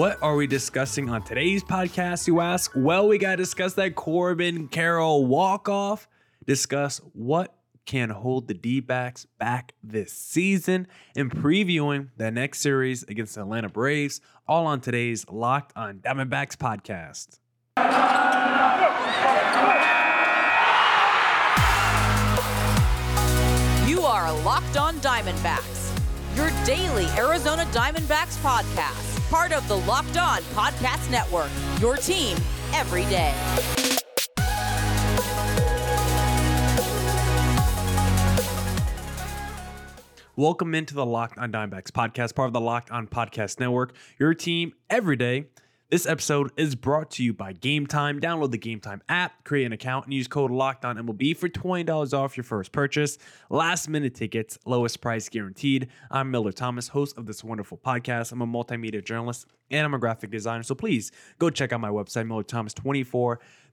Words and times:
What 0.00 0.16
are 0.22 0.34
we 0.34 0.46
discussing 0.46 1.10
on 1.10 1.22
today's 1.24 1.62
podcast, 1.62 2.26
you 2.26 2.40
ask? 2.40 2.72
Well, 2.74 3.06
we 3.06 3.18
got 3.18 3.32
to 3.32 3.36
discuss 3.36 3.74
that 3.74 3.96
Corbin 3.96 4.66
Carroll 4.68 5.26
walk 5.26 5.68
off, 5.68 6.08
discuss 6.46 7.02
what 7.12 7.54
can 7.84 8.08
hold 8.08 8.48
the 8.48 8.54
D 8.54 8.80
backs 8.80 9.26
back 9.38 9.74
this 9.82 10.10
season, 10.10 10.86
and 11.14 11.30
previewing 11.30 12.08
the 12.16 12.30
next 12.30 12.60
series 12.60 13.02
against 13.02 13.34
the 13.34 13.42
Atlanta 13.42 13.68
Braves, 13.68 14.22
all 14.48 14.64
on 14.64 14.80
today's 14.80 15.28
Locked 15.28 15.76
on 15.76 15.98
Diamondbacks 15.98 16.56
podcast. 16.56 17.38
You 23.86 24.00
are 24.00 24.32
Locked 24.44 24.78
on 24.78 24.96
Diamondbacks, 25.00 25.94
your 26.34 26.50
daily 26.64 27.04
Arizona 27.18 27.66
Diamondbacks 27.72 28.38
podcast, 28.38 29.09
part 29.30 29.52
of 29.52 29.66
the 29.68 29.76
Locked 29.76 30.16
on 30.16 30.42
Podcast 30.54 31.08
Network, 31.08 31.50
your 31.80 31.96
team 31.96 32.36
every 32.74 33.04
day. 33.04 33.32
Welcome 40.34 40.74
into 40.74 40.94
the 40.94 41.06
Locked 41.06 41.38
on 41.38 41.52
Diamondbacks 41.52 41.92
podcast, 41.92 42.34
part 42.34 42.48
of 42.48 42.52
the 42.52 42.60
Locked 42.60 42.90
on 42.90 43.06
Podcast 43.06 43.60
Network, 43.60 43.92
your 44.18 44.34
team 44.34 44.72
every 44.88 45.14
day. 45.14 45.46
This 45.90 46.06
episode 46.06 46.52
is 46.56 46.76
brought 46.76 47.10
to 47.12 47.24
you 47.24 47.32
by 47.32 47.52
Game 47.52 47.84
Time. 47.84 48.20
Download 48.20 48.52
the 48.52 48.58
Game 48.58 48.78
Time 48.78 49.02
app, 49.08 49.42
create 49.42 49.64
an 49.64 49.72
account, 49.72 50.04
and 50.04 50.14
use 50.14 50.28
code 50.28 50.52
Locked 50.52 50.84
On 50.84 50.96
MLB 50.96 51.36
for 51.36 51.48
$20 51.48 52.16
off 52.16 52.36
your 52.36 52.44
first 52.44 52.70
purchase. 52.70 53.18
Last 53.48 53.88
minute 53.88 54.14
tickets, 54.14 54.56
lowest 54.64 55.00
price 55.00 55.28
guaranteed. 55.28 55.88
I'm 56.08 56.30
Millard 56.30 56.54
Thomas, 56.54 56.86
host 56.86 57.18
of 57.18 57.26
this 57.26 57.42
wonderful 57.42 57.76
podcast. 57.76 58.30
I'm 58.30 58.40
a 58.40 58.46
multimedia 58.46 59.04
journalist 59.04 59.46
and 59.68 59.84
I'm 59.84 59.92
a 59.92 59.98
graphic 59.98 60.30
designer. 60.30 60.62
So 60.62 60.76
please 60.76 61.10
go 61.40 61.50
check 61.50 61.72
out 61.72 61.80
my 61.80 61.90
website, 61.90 62.28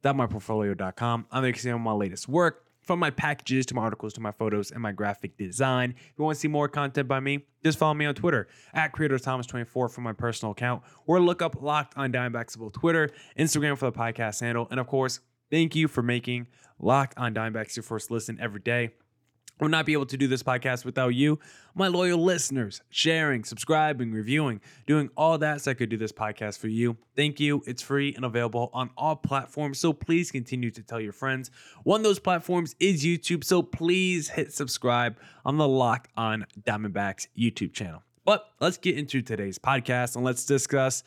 MillerThomas24.myportfolio.com. 0.03 1.25
I'm 1.31 1.43
there 1.43 1.52
to 1.52 1.59
see 1.59 1.71
my 1.71 1.91
latest 1.91 2.27
work 2.27 2.66
from 2.88 2.99
my 2.99 3.09
packages 3.09 3.66
to 3.67 3.75
my 3.75 3.81
articles 3.81 4.13
to 4.13 4.21
my 4.21 4.31
photos 4.31 4.71
and 4.71 4.81
my 4.81 4.93
graphic 4.93 5.38
design. 5.38 5.93
If 5.97 6.13
you 6.17 6.23
want 6.23 6.35
to 6.35 6.39
see 6.39 6.47
more 6.47 6.69
content 6.69 7.07
by 7.07 7.19
me, 7.19 7.45
just 7.63 7.77
follow 7.77 7.93
me 7.93 8.05
on 8.05 8.16
Twitter 8.16 8.47
at 8.73 8.93
Creator 8.93 9.17
Thomas24 9.17 9.91
for 9.91 10.02
my 10.02 10.13
personal 10.13 10.53
account, 10.53 10.83
or 11.05 11.19
look 11.19 11.41
up 11.41 11.61
Locked 11.61 11.97
on 11.97 12.13
Diamondbacks 12.13 12.55
about 12.55 12.73
Twitter, 12.73 13.11
Instagram 13.38 13.77
for 13.77 13.91
the 13.91 13.97
podcast 13.97 14.39
handle, 14.39 14.67
and 14.71 14.80
of 14.80 14.88
course, 14.88 15.19
thank 15.52 15.75
you 15.75 15.89
for 15.89 16.02
making 16.02 16.47
Locked 16.80 17.17
on 17.17 17.33
Diamondbacks 17.33 17.75
your 17.75 17.83
first 17.83 18.09
listen 18.09 18.39
every 18.39 18.61
day 18.61 18.91
would 19.59 19.72
not 19.72 19.86
be 19.86 19.94
able 19.94 20.05
to 20.05 20.17
do 20.17 20.27
this 20.27 20.44
podcast 20.44 20.86
without 20.86 21.09
you, 21.09 21.39
my 21.73 21.88
loyal 21.88 22.23
listeners, 22.23 22.81
sharing, 22.89 23.44
subscribing, 23.44 24.11
reviewing, 24.11 24.61
doing 24.86 25.09
all 25.17 25.38
that 25.38 25.61
so 25.61 25.72
I 25.72 25.73
could 25.73 25.89
do 25.89 25.97
this 25.97 26.11
podcast 26.11 26.59
for 26.59 26.67
you. 26.67 26.97
Thank 27.16 27.39
you. 27.39 27.64
It's 27.66 27.81
free 27.81 28.14
and 28.16 28.25
available 28.25 28.69
on 28.73 28.89
all 28.97 29.16
platforms. 29.16 29.80
So 29.80 29.94
please 29.94 30.31
continue 30.31 30.72
to 30.72 30.83
tell 30.83 30.99
your 30.99 31.14
friends. 31.14 31.52
One 31.83 32.02
of 32.02 32.03
those 32.03 32.19
platforms 32.19 32.75
is 32.80 33.03
YouTube. 33.03 33.44
So 33.44 33.61
please 33.61 34.30
hit 34.30 34.53
subscribe 34.53 35.17
on 35.45 35.58
the 35.58 35.67
Lock 35.67 36.09
on 36.16 36.45
Diamondbacks 36.61 37.27
YouTube 37.38 37.73
channel. 37.73 38.03
But 38.25 38.52
let's 38.59 38.77
get 38.77 38.97
into 38.97 39.21
today's 39.21 39.58
podcast 39.58 40.16
and 40.16 40.25
let's 40.25 40.45
discuss 40.45 41.03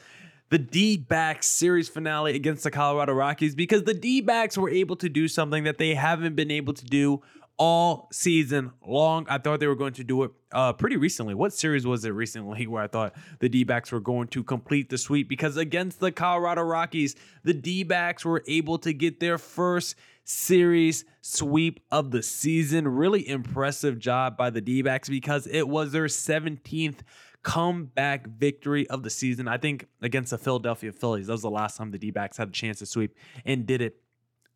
the 0.50 0.58
D 0.58 0.96
backs 0.96 1.46
series 1.46 1.88
finale 1.88 2.34
against 2.34 2.64
the 2.64 2.70
Colorado 2.70 3.12
Rockies 3.12 3.54
because 3.54 3.84
the 3.84 3.94
D 3.94 4.20
backs 4.20 4.58
were 4.58 4.68
able 4.68 4.96
to 4.96 5.08
do 5.08 5.28
something 5.28 5.64
that 5.64 5.78
they 5.78 5.94
haven't 5.94 6.34
been 6.34 6.50
able 6.50 6.72
to 6.74 6.84
do 6.84 7.22
all 7.60 8.08
season 8.10 8.72
long. 8.84 9.26
I 9.28 9.36
thought 9.36 9.60
they 9.60 9.66
were 9.66 9.76
going 9.76 9.92
to 9.92 10.04
do 10.04 10.22
it 10.22 10.30
uh, 10.50 10.72
pretty 10.72 10.96
recently. 10.96 11.34
What 11.34 11.52
series 11.52 11.86
was 11.86 12.06
it 12.06 12.08
recently 12.08 12.66
where 12.66 12.82
I 12.82 12.86
thought 12.86 13.14
the 13.38 13.50
D 13.50 13.64
backs 13.64 13.92
were 13.92 14.00
going 14.00 14.28
to 14.28 14.42
complete 14.42 14.88
the 14.88 14.96
sweep? 14.96 15.28
Because 15.28 15.58
against 15.58 16.00
the 16.00 16.10
Colorado 16.10 16.62
Rockies, 16.62 17.16
the 17.44 17.52
D 17.52 17.82
backs 17.82 18.24
were 18.24 18.42
able 18.48 18.78
to 18.78 18.94
get 18.94 19.20
their 19.20 19.36
first 19.36 19.94
series 20.24 21.04
sweep 21.20 21.80
of 21.90 22.12
the 22.12 22.22
season. 22.22 22.88
Really 22.88 23.28
impressive 23.28 23.98
job 23.98 24.38
by 24.38 24.48
the 24.48 24.62
D 24.62 24.80
backs 24.80 25.10
because 25.10 25.46
it 25.46 25.68
was 25.68 25.92
their 25.92 26.06
17th 26.06 27.00
comeback 27.42 28.26
victory 28.26 28.88
of 28.88 29.02
the 29.02 29.10
season. 29.10 29.48
I 29.48 29.58
think 29.58 29.86
against 30.00 30.30
the 30.30 30.38
Philadelphia 30.38 30.92
Phillies, 30.92 31.26
that 31.26 31.34
was 31.34 31.42
the 31.42 31.50
last 31.50 31.76
time 31.76 31.90
the 31.90 31.98
D 31.98 32.10
backs 32.10 32.38
had 32.38 32.48
a 32.48 32.52
chance 32.52 32.78
to 32.78 32.86
sweep 32.86 33.14
and 33.44 33.66
did 33.66 33.82
it. 33.82 34.00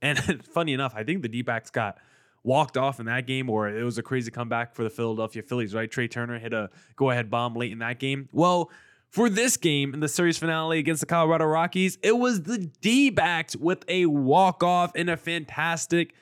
And 0.01 0.43
funny 0.55 0.73
enough, 0.73 0.95
I 0.97 1.05
think 1.05 1.21
the 1.21 1.29
D 1.29 1.43
backs 1.43 1.69
got 1.69 1.99
walked 2.45 2.77
off 2.77 3.01
in 3.01 3.07
that 3.07 3.27
game, 3.27 3.51
or 3.51 3.69
it 3.69 3.83
was 3.83 3.99
a 3.99 4.03
crazy 4.03 4.31
comeback 4.31 4.75
for 4.75 4.85
the 4.85 4.91
Philadelphia 4.91 5.43
Phillies, 5.43 5.75
right? 5.75 5.91
Trea 5.91 6.07
Turner 6.07 6.39
hit 6.39 6.53
a 6.53 6.71
go 6.95 7.11
ahead 7.11 7.31
bomb 7.31 7.55
late 7.55 7.73
in 7.73 7.79
that 7.79 7.99
game. 7.99 8.29
Well, 8.31 8.71
for 9.09 9.29
this 9.29 9.57
game 9.57 9.95
in 9.95 10.01
the 10.01 10.09
series 10.09 10.39
finale 10.39 10.79
against 10.79 11.01
the 11.01 11.07
Colorado 11.07 11.47
Rockies, 11.47 11.99
it 12.03 12.19
was 12.19 12.43
the 12.43 12.59
D 12.59 13.11
backs 13.11 13.57
with 13.57 13.85
a 13.89 14.07
walk 14.07 14.63
off 14.63 14.93
and 14.95 15.09
a 15.09 15.17
fantastic, 15.17 16.15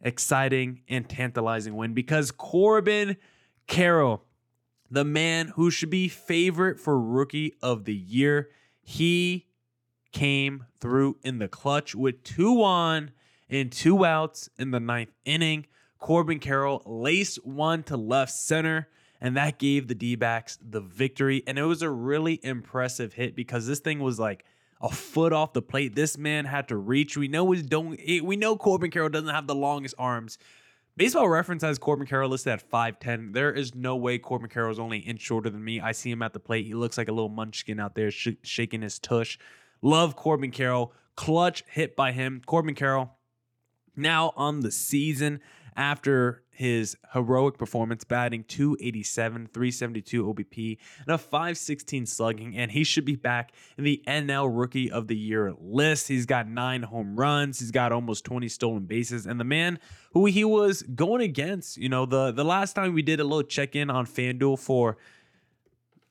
exciting, 0.00 0.80
and 0.88 1.08
tantalizing 1.08 1.76
win 1.76 1.94
because 1.94 2.30
Corbin 2.30 3.16
Carroll, 3.66 4.24
the 4.90 5.04
man 5.04 5.48
who 5.48 5.70
should 5.70 5.90
be 5.90 6.08
favorite 6.08 6.80
for 6.80 6.98
rookie 6.98 7.54
of 7.60 7.84
the 7.84 7.94
year, 7.94 8.48
he 8.80 9.48
came 10.12 10.64
through 10.80 11.18
in 11.22 11.38
the 11.38 11.48
clutch 11.48 11.94
with 11.94 12.22
two 12.22 12.62
on 12.62 13.10
in 13.48 13.70
two 13.70 14.04
outs 14.04 14.48
in 14.58 14.70
the 14.70 14.80
ninth 14.80 15.12
inning. 15.24 15.66
Corbin 15.98 16.38
Carroll 16.38 16.82
laced 16.86 17.44
one 17.44 17.82
to 17.84 17.96
left 17.96 18.32
center, 18.32 18.88
and 19.20 19.36
that 19.36 19.58
gave 19.58 19.88
the 19.88 19.94
D 19.94 20.14
backs 20.14 20.58
the 20.62 20.80
victory. 20.80 21.42
And 21.46 21.58
it 21.58 21.64
was 21.64 21.82
a 21.82 21.90
really 21.90 22.40
impressive 22.42 23.14
hit 23.14 23.34
because 23.34 23.66
this 23.66 23.80
thing 23.80 23.98
was 23.98 24.18
like 24.18 24.44
a 24.80 24.88
foot 24.88 25.32
off 25.32 25.52
the 25.52 25.62
plate. 25.62 25.94
This 25.94 26.16
man 26.16 26.44
had 26.44 26.68
to 26.68 26.76
reach. 26.76 27.16
We 27.16 27.28
know 27.28 27.44
we 27.44 27.62
don't. 27.62 27.98
We 28.22 28.36
know 28.36 28.56
Corbin 28.56 28.90
Carroll 28.90 29.08
doesn't 29.08 29.28
have 29.28 29.46
the 29.46 29.54
longest 29.54 29.94
arms. 29.98 30.38
Baseball 30.96 31.28
Reference 31.28 31.62
has 31.62 31.78
Corbin 31.78 32.08
Carroll 32.08 32.28
listed 32.28 32.52
at 32.54 32.68
5'10. 32.68 33.32
There 33.32 33.52
is 33.52 33.72
no 33.72 33.94
way 33.94 34.18
Corbin 34.18 34.48
Carroll 34.50 34.72
is 34.72 34.80
only 34.80 34.98
an 34.98 35.04
inch 35.04 35.20
shorter 35.20 35.48
than 35.48 35.62
me. 35.62 35.80
I 35.80 35.92
see 35.92 36.10
him 36.10 36.22
at 36.22 36.32
the 36.32 36.40
plate. 36.40 36.66
He 36.66 36.74
looks 36.74 36.98
like 36.98 37.06
a 37.06 37.12
little 37.12 37.28
munchkin 37.28 37.78
out 37.78 37.94
there 37.94 38.10
sh- 38.10 38.30
shaking 38.42 38.82
his 38.82 38.98
tush. 38.98 39.38
Love 39.80 40.16
Corbin 40.16 40.50
Carroll. 40.50 40.92
Clutch 41.14 41.62
hit 41.68 41.94
by 41.94 42.10
him. 42.10 42.42
Corbin 42.44 42.74
Carroll, 42.74 43.16
now 43.98 44.32
on 44.36 44.60
the 44.60 44.70
season 44.70 45.40
after 45.76 46.42
his 46.50 46.96
heroic 47.12 47.56
performance, 47.56 48.02
batting 48.02 48.42
287, 48.42 49.48
372 49.54 50.24
OBP, 50.24 50.76
and 51.06 51.14
a 51.14 51.16
516 51.16 52.04
slugging, 52.04 52.56
and 52.56 52.72
he 52.72 52.82
should 52.82 53.04
be 53.04 53.14
back 53.14 53.52
in 53.76 53.84
the 53.84 54.02
NL 54.08 54.50
Rookie 54.52 54.90
of 54.90 55.06
the 55.06 55.16
Year 55.16 55.54
list. 55.56 56.08
He's 56.08 56.26
got 56.26 56.48
nine 56.48 56.82
home 56.82 57.14
runs, 57.14 57.60
he's 57.60 57.70
got 57.70 57.92
almost 57.92 58.24
20 58.24 58.48
stolen 58.48 58.86
bases, 58.86 59.24
and 59.24 59.38
the 59.38 59.44
man 59.44 59.78
who 60.14 60.26
he 60.26 60.42
was 60.42 60.82
going 60.82 61.22
against, 61.22 61.76
you 61.76 61.88
know, 61.88 62.06
the 62.06 62.32
the 62.32 62.44
last 62.44 62.72
time 62.72 62.92
we 62.92 63.02
did 63.02 63.20
a 63.20 63.24
little 63.24 63.44
check 63.44 63.76
in 63.76 63.88
on 63.88 64.04
FanDuel 64.04 64.58
for 64.58 64.96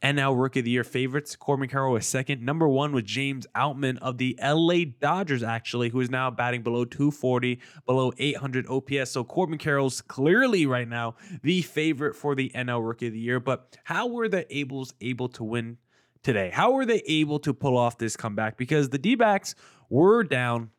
NL 0.01 0.39
Rookie 0.39 0.59
of 0.59 0.65
the 0.65 0.71
Year 0.71 0.83
favorites. 0.83 1.35
Corbin 1.35 1.67
Carroll 1.67 1.93
was 1.93 2.05
second. 2.05 2.43
Number 2.43 2.67
one 2.67 2.91
was 2.91 3.03
James 3.03 3.47
Outman 3.55 3.97
of 3.99 4.17
the 4.17 4.37
LA 4.41 4.91
Dodgers, 4.99 5.41
actually, 5.41 5.89
who 5.89 5.99
is 5.99 6.09
now 6.09 6.29
batting 6.29 6.61
below 6.61 6.85
240, 6.85 7.59
below 7.85 8.11
800 8.17 8.67
OPS. 8.67 9.11
So 9.11 9.23
Corbin 9.23 9.57
Carroll's 9.57 10.01
clearly 10.01 10.65
right 10.65 10.87
now 10.87 11.15
the 11.41 11.61
favorite 11.61 12.15
for 12.15 12.35
the 12.35 12.51
NL 12.53 12.85
Rookie 12.85 13.07
of 13.07 13.13
the 13.13 13.19
Year. 13.19 13.39
But 13.39 13.77
how 13.85 14.07
were 14.07 14.29
the 14.29 14.45
Ables 14.51 14.93
able 15.01 15.29
to 15.29 15.43
win 15.43 15.77
today? 16.21 16.51
How 16.53 16.71
were 16.71 16.85
they 16.85 17.01
able 17.07 17.39
to 17.39 17.53
pull 17.53 17.77
off 17.77 17.97
this 17.97 18.15
comeback? 18.15 18.57
Because 18.57 18.89
the 18.89 18.99
D 18.99 19.15
backs 19.15 19.55
were 19.89 20.23
down 20.23 20.69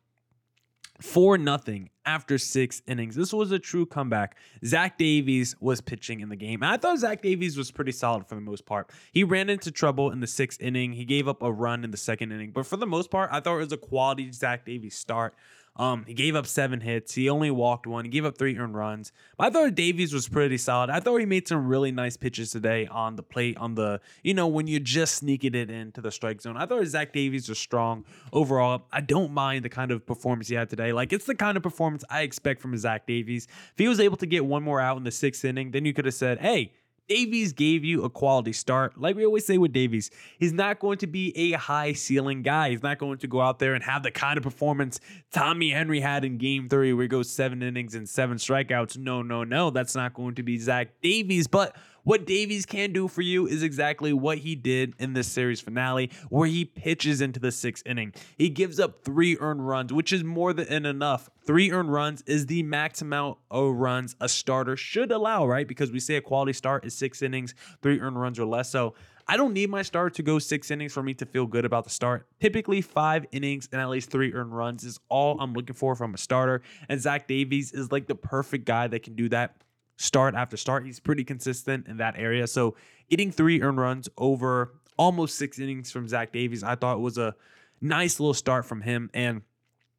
4 1.01 1.37
nothing 1.37 1.89
after 2.05 2.37
six 2.37 2.81
innings. 2.87 3.15
This 3.15 3.31
was 3.31 3.51
a 3.51 3.59
true 3.59 3.85
comeback. 3.85 4.35
Zach 4.65 4.97
Davies 4.97 5.55
was 5.59 5.79
pitching 5.79 6.21
in 6.21 6.29
the 6.29 6.35
game. 6.35 6.63
And 6.63 6.71
I 6.71 6.77
thought 6.77 6.99
Zach 6.99 7.21
Davies 7.21 7.55
was 7.55 7.71
pretty 7.71 7.91
solid 7.91 8.27
for 8.27 8.35
the 8.35 8.41
most 8.41 8.65
part. 8.65 8.89
He 9.11 9.23
ran 9.23 9.49
into 9.49 9.71
trouble 9.71 10.11
in 10.11 10.19
the 10.19 10.27
sixth 10.27 10.61
inning. 10.61 10.93
He 10.93 11.05
gave 11.05 11.27
up 11.27 11.43
a 11.43 11.51
run 11.51 11.83
in 11.83 11.91
the 11.91 11.97
second 11.97 12.31
inning. 12.31 12.51
But 12.51 12.65
for 12.65 12.77
the 12.77 12.87
most 12.87 13.11
part, 13.11 13.29
I 13.31 13.39
thought 13.39 13.55
it 13.55 13.63
was 13.63 13.71
a 13.71 13.77
quality 13.77 14.31
Zach 14.31 14.65
Davies 14.65 14.95
start. 14.95 15.35
Um, 15.79 16.03
he 16.05 16.13
gave 16.13 16.35
up 16.35 16.45
seven 16.45 16.81
hits. 16.81 17.15
He 17.15 17.29
only 17.29 17.49
walked 17.49 17.87
one. 17.87 18.03
He 18.03 18.11
gave 18.11 18.25
up 18.25 18.37
three 18.37 18.57
earned 18.57 18.75
runs. 18.75 19.13
But 19.37 19.47
I 19.47 19.49
thought 19.49 19.75
Davies 19.75 20.13
was 20.13 20.27
pretty 20.27 20.57
solid. 20.57 20.89
I 20.89 20.99
thought 20.99 21.17
he 21.17 21.25
made 21.25 21.47
some 21.47 21.65
really 21.65 21.93
nice 21.93 22.17
pitches 22.17 22.51
today 22.51 22.85
on 22.87 23.15
the 23.15 23.23
plate, 23.23 23.55
on 23.55 23.75
the, 23.75 24.01
you 24.21 24.33
know, 24.33 24.45
when 24.45 24.67
you're 24.67 24.81
just 24.81 25.15
sneaking 25.15 25.55
it 25.55 25.69
into 25.69 26.01
the 26.01 26.11
strike 26.11 26.41
zone. 26.41 26.57
I 26.57 26.65
thought 26.65 26.85
Zach 26.85 27.13
Davies 27.13 27.47
was 27.47 27.59
strong 27.59 28.03
overall. 28.33 28.87
I 28.91 28.99
don't 28.99 29.31
mind 29.31 29.63
the 29.63 29.69
kind 29.69 29.91
of 29.91 30.05
performance 30.05 30.49
he 30.49 30.55
had 30.55 30.69
today. 30.69 30.91
Like, 30.91 31.13
it's 31.13 31.25
the 31.25 31.33
kind 31.35 31.55
of 31.55 31.63
performance 31.63 32.03
I 32.09 32.23
expect 32.23 32.61
from 32.61 32.77
Zach 32.77 33.07
Davies. 33.07 33.47
If 33.71 33.77
he 33.77 33.87
was 33.87 34.01
able 34.01 34.17
to 34.17 34.25
get 34.25 34.43
one 34.43 34.63
more 34.63 34.81
out 34.81 34.97
in 34.97 35.05
the 35.05 35.11
sixth 35.11 35.45
inning, 35.45 35.71
then 35.71 35.85
you 35.85 35.93
could 35.93 36.03
have 36.03 36.13
said, 36.13 36.39
hey, 36.39 36.73
Davies 37.09 37.53
gave 37.53 37.83
you 37.83 38.03
a 38.03 38.09
quality 38.09 38.53
start. 38.53 38.95
Like 38.95 39.15
we 39.15 39.25
always 39.25 39.43
say 39.43 39.57
with 39.57 39.73
Davies, 39.73 40.11
he's 40.37 40.53
not 40.53 40.79
going 40.79 40.99
to 40.99 41.07
be 41.07 41.35
a 41.35 41.57
high 41.57 41.93
ceiling 41.93 42.43
guy. 42.43 42.69
He's 42.69 42.83
not 42.83 42.99
going 42.99 43.17
to 43.17 43.27
go 43.27 43.41
out 43.41 43.57
there 43.57 43.73
and 43.73 43.83
have 43.83 44.03
the 44.03 44.11
kind 44.11 44.37
of 44.37 44.43
performance 44.43 44.99
Tommy 45.31 45.71
Henry 45.71 45.99
had 45.99 46.23
in 46.23 46.37
game 46.37 46.69
three, 46.69 46.93
where 46.93 47.01
he 47.01 47.07
goes 47.07 47.29
seven 47.29 47.63
innings 47.63 47.95
and 47.95 48.07
seven 48.07 48.37
strikeouts. 48.37 48.97
No, 48.97 49.23
no, 49.23 49.43
no. 49.43 49.71
That's 49.71 49.95
not 49.95 50.13
going 50.13 50.35
to 50.35 50.43
be 50.43 50.59
Zach 50.59 51.01
Davies. 51.01 51.47
But 51.47 51.75
What 52.09 52.25
Davies 52.25 52.65
can 52.65 52.91
do 52.91 53.07
for 53.07 53.21
you 53.21 53.45
is 53.45 53.61
exactly 53.61 54.13
what 54.13 54.39
he 54.39 54.55
did 54.55 54.95
in 54.97 55.13
this 55.13 55.27
series 55.27 55.61
finale, 55.61 56.09
where 56.29 56.47
he 56.47 56.65
pitches 56.65 57.21
into 57.21 57.39
the 57.39 57.51
sixth 57.51 57.85
inning. 57.85 58.15
He 58.35 58.49
gives 58.49 58.79
up 58.79 59.03
three 59.03 59.37
earned 59.39 59.67
runs, 59.67 59.93
which 59.93 60.11
is 60.11 60.23
more 60.23 60.51
than 60.51 60.87
enough. 60.87 61.29
Three 61.45 61.71
earned 61.71 61.93
runs 61.93 62.23
is 62.23 62.47
the 62.47 62.63
max 62.63 63.03
amount 63.03 63.37
of 63.51 63.75
runs 63.75 64.15
a 64.19 64.27
starter 64.27 64.75
should 64.75 65.11
allow, 65.11 65.45
right? 65.45 65.67
Because 65.67 65.91
we 65.91 65.99
say 65.99 66.15
a 66.15 66.21
quality 66.21 66.51
start 66.53 66.83
is 66.83 66.95
six 66.95 67.21
innings, 67.21 67.53
three 67.83 67.99
earned 67.99 68.19
runs 68.19 68.39
or 68.39 68.45
less. 68.45 68.71
So 68.71 68.95
I 69.27 69.37
don't 69.37 69.53
need 69.53 69.69
my 69.69 69.83
start 69.83 70.15
to 70.15 70.23
go 70.23 70.39
six 70.39 70.71
innings 70.71 70.93
for 70.93 71.03
me 71.03 71.13
to 71.13 71.27
feel 71.27 71.45
good 71.45 71.63
about 71.63 71.83
the 71.83 71.91
start. 71.91 72.25
Typically, 72.39 72.81
five 72.81 73.27
innings 73.31 73.69
and 73.71 73.79
at 73.79 73.87
least 73.87 74.09
three 74.09 74.33
earned 74.33 74.57
runs 74.57 74.83
is 74.83 74.99
all 75.09 75.39
I'm 75.39 75.53
looking 75.53 75.75
for 75.75 75.95
from 75.95 76.15
a 76.15 76.17
starter. 76.17 76.63
And 76.89 76.99
Zach 76.99 77.27
Davies 77.27 77.71
is 77.71 77.91
like 77.91 78.07
the 78.07 78.15
perfect 78.15 78.65
guy 78.65 78.87
that 78.87 79.03
can 79.03 79.13
do 79.13 79.29
that 79.29 79.57
start 79.99 80.33
after 80.33 80.55
start. 80.55 80.85
He's 80.85 80.99
pretty 80.99 81.25
consistent 81.25 81.87
in 81.87 81.97
that 81.97 82.15
area. 82.17 82.47
So 82.47 82.75
getting 83.09 83.31
three 83.31 83.61
earned 83.61 83.77
runs 83.77 84.07
over 84.17 84.73
almost 84.97 85.37
six 85.37 85.59
innings 85.59 85.91
from 85.91 86.07
Zach 86.07 86.31
Davies, 86.31 86.63
I 86.63 86.75
thought 86.75 87.01
was 87.01 87.17
a 87.17 87.35
nice 87.81 88.19
little 88.19 88.33
start 88.33 88.65
from 88.65 88.81
him. 88.81 89.09
And 89.13 89.41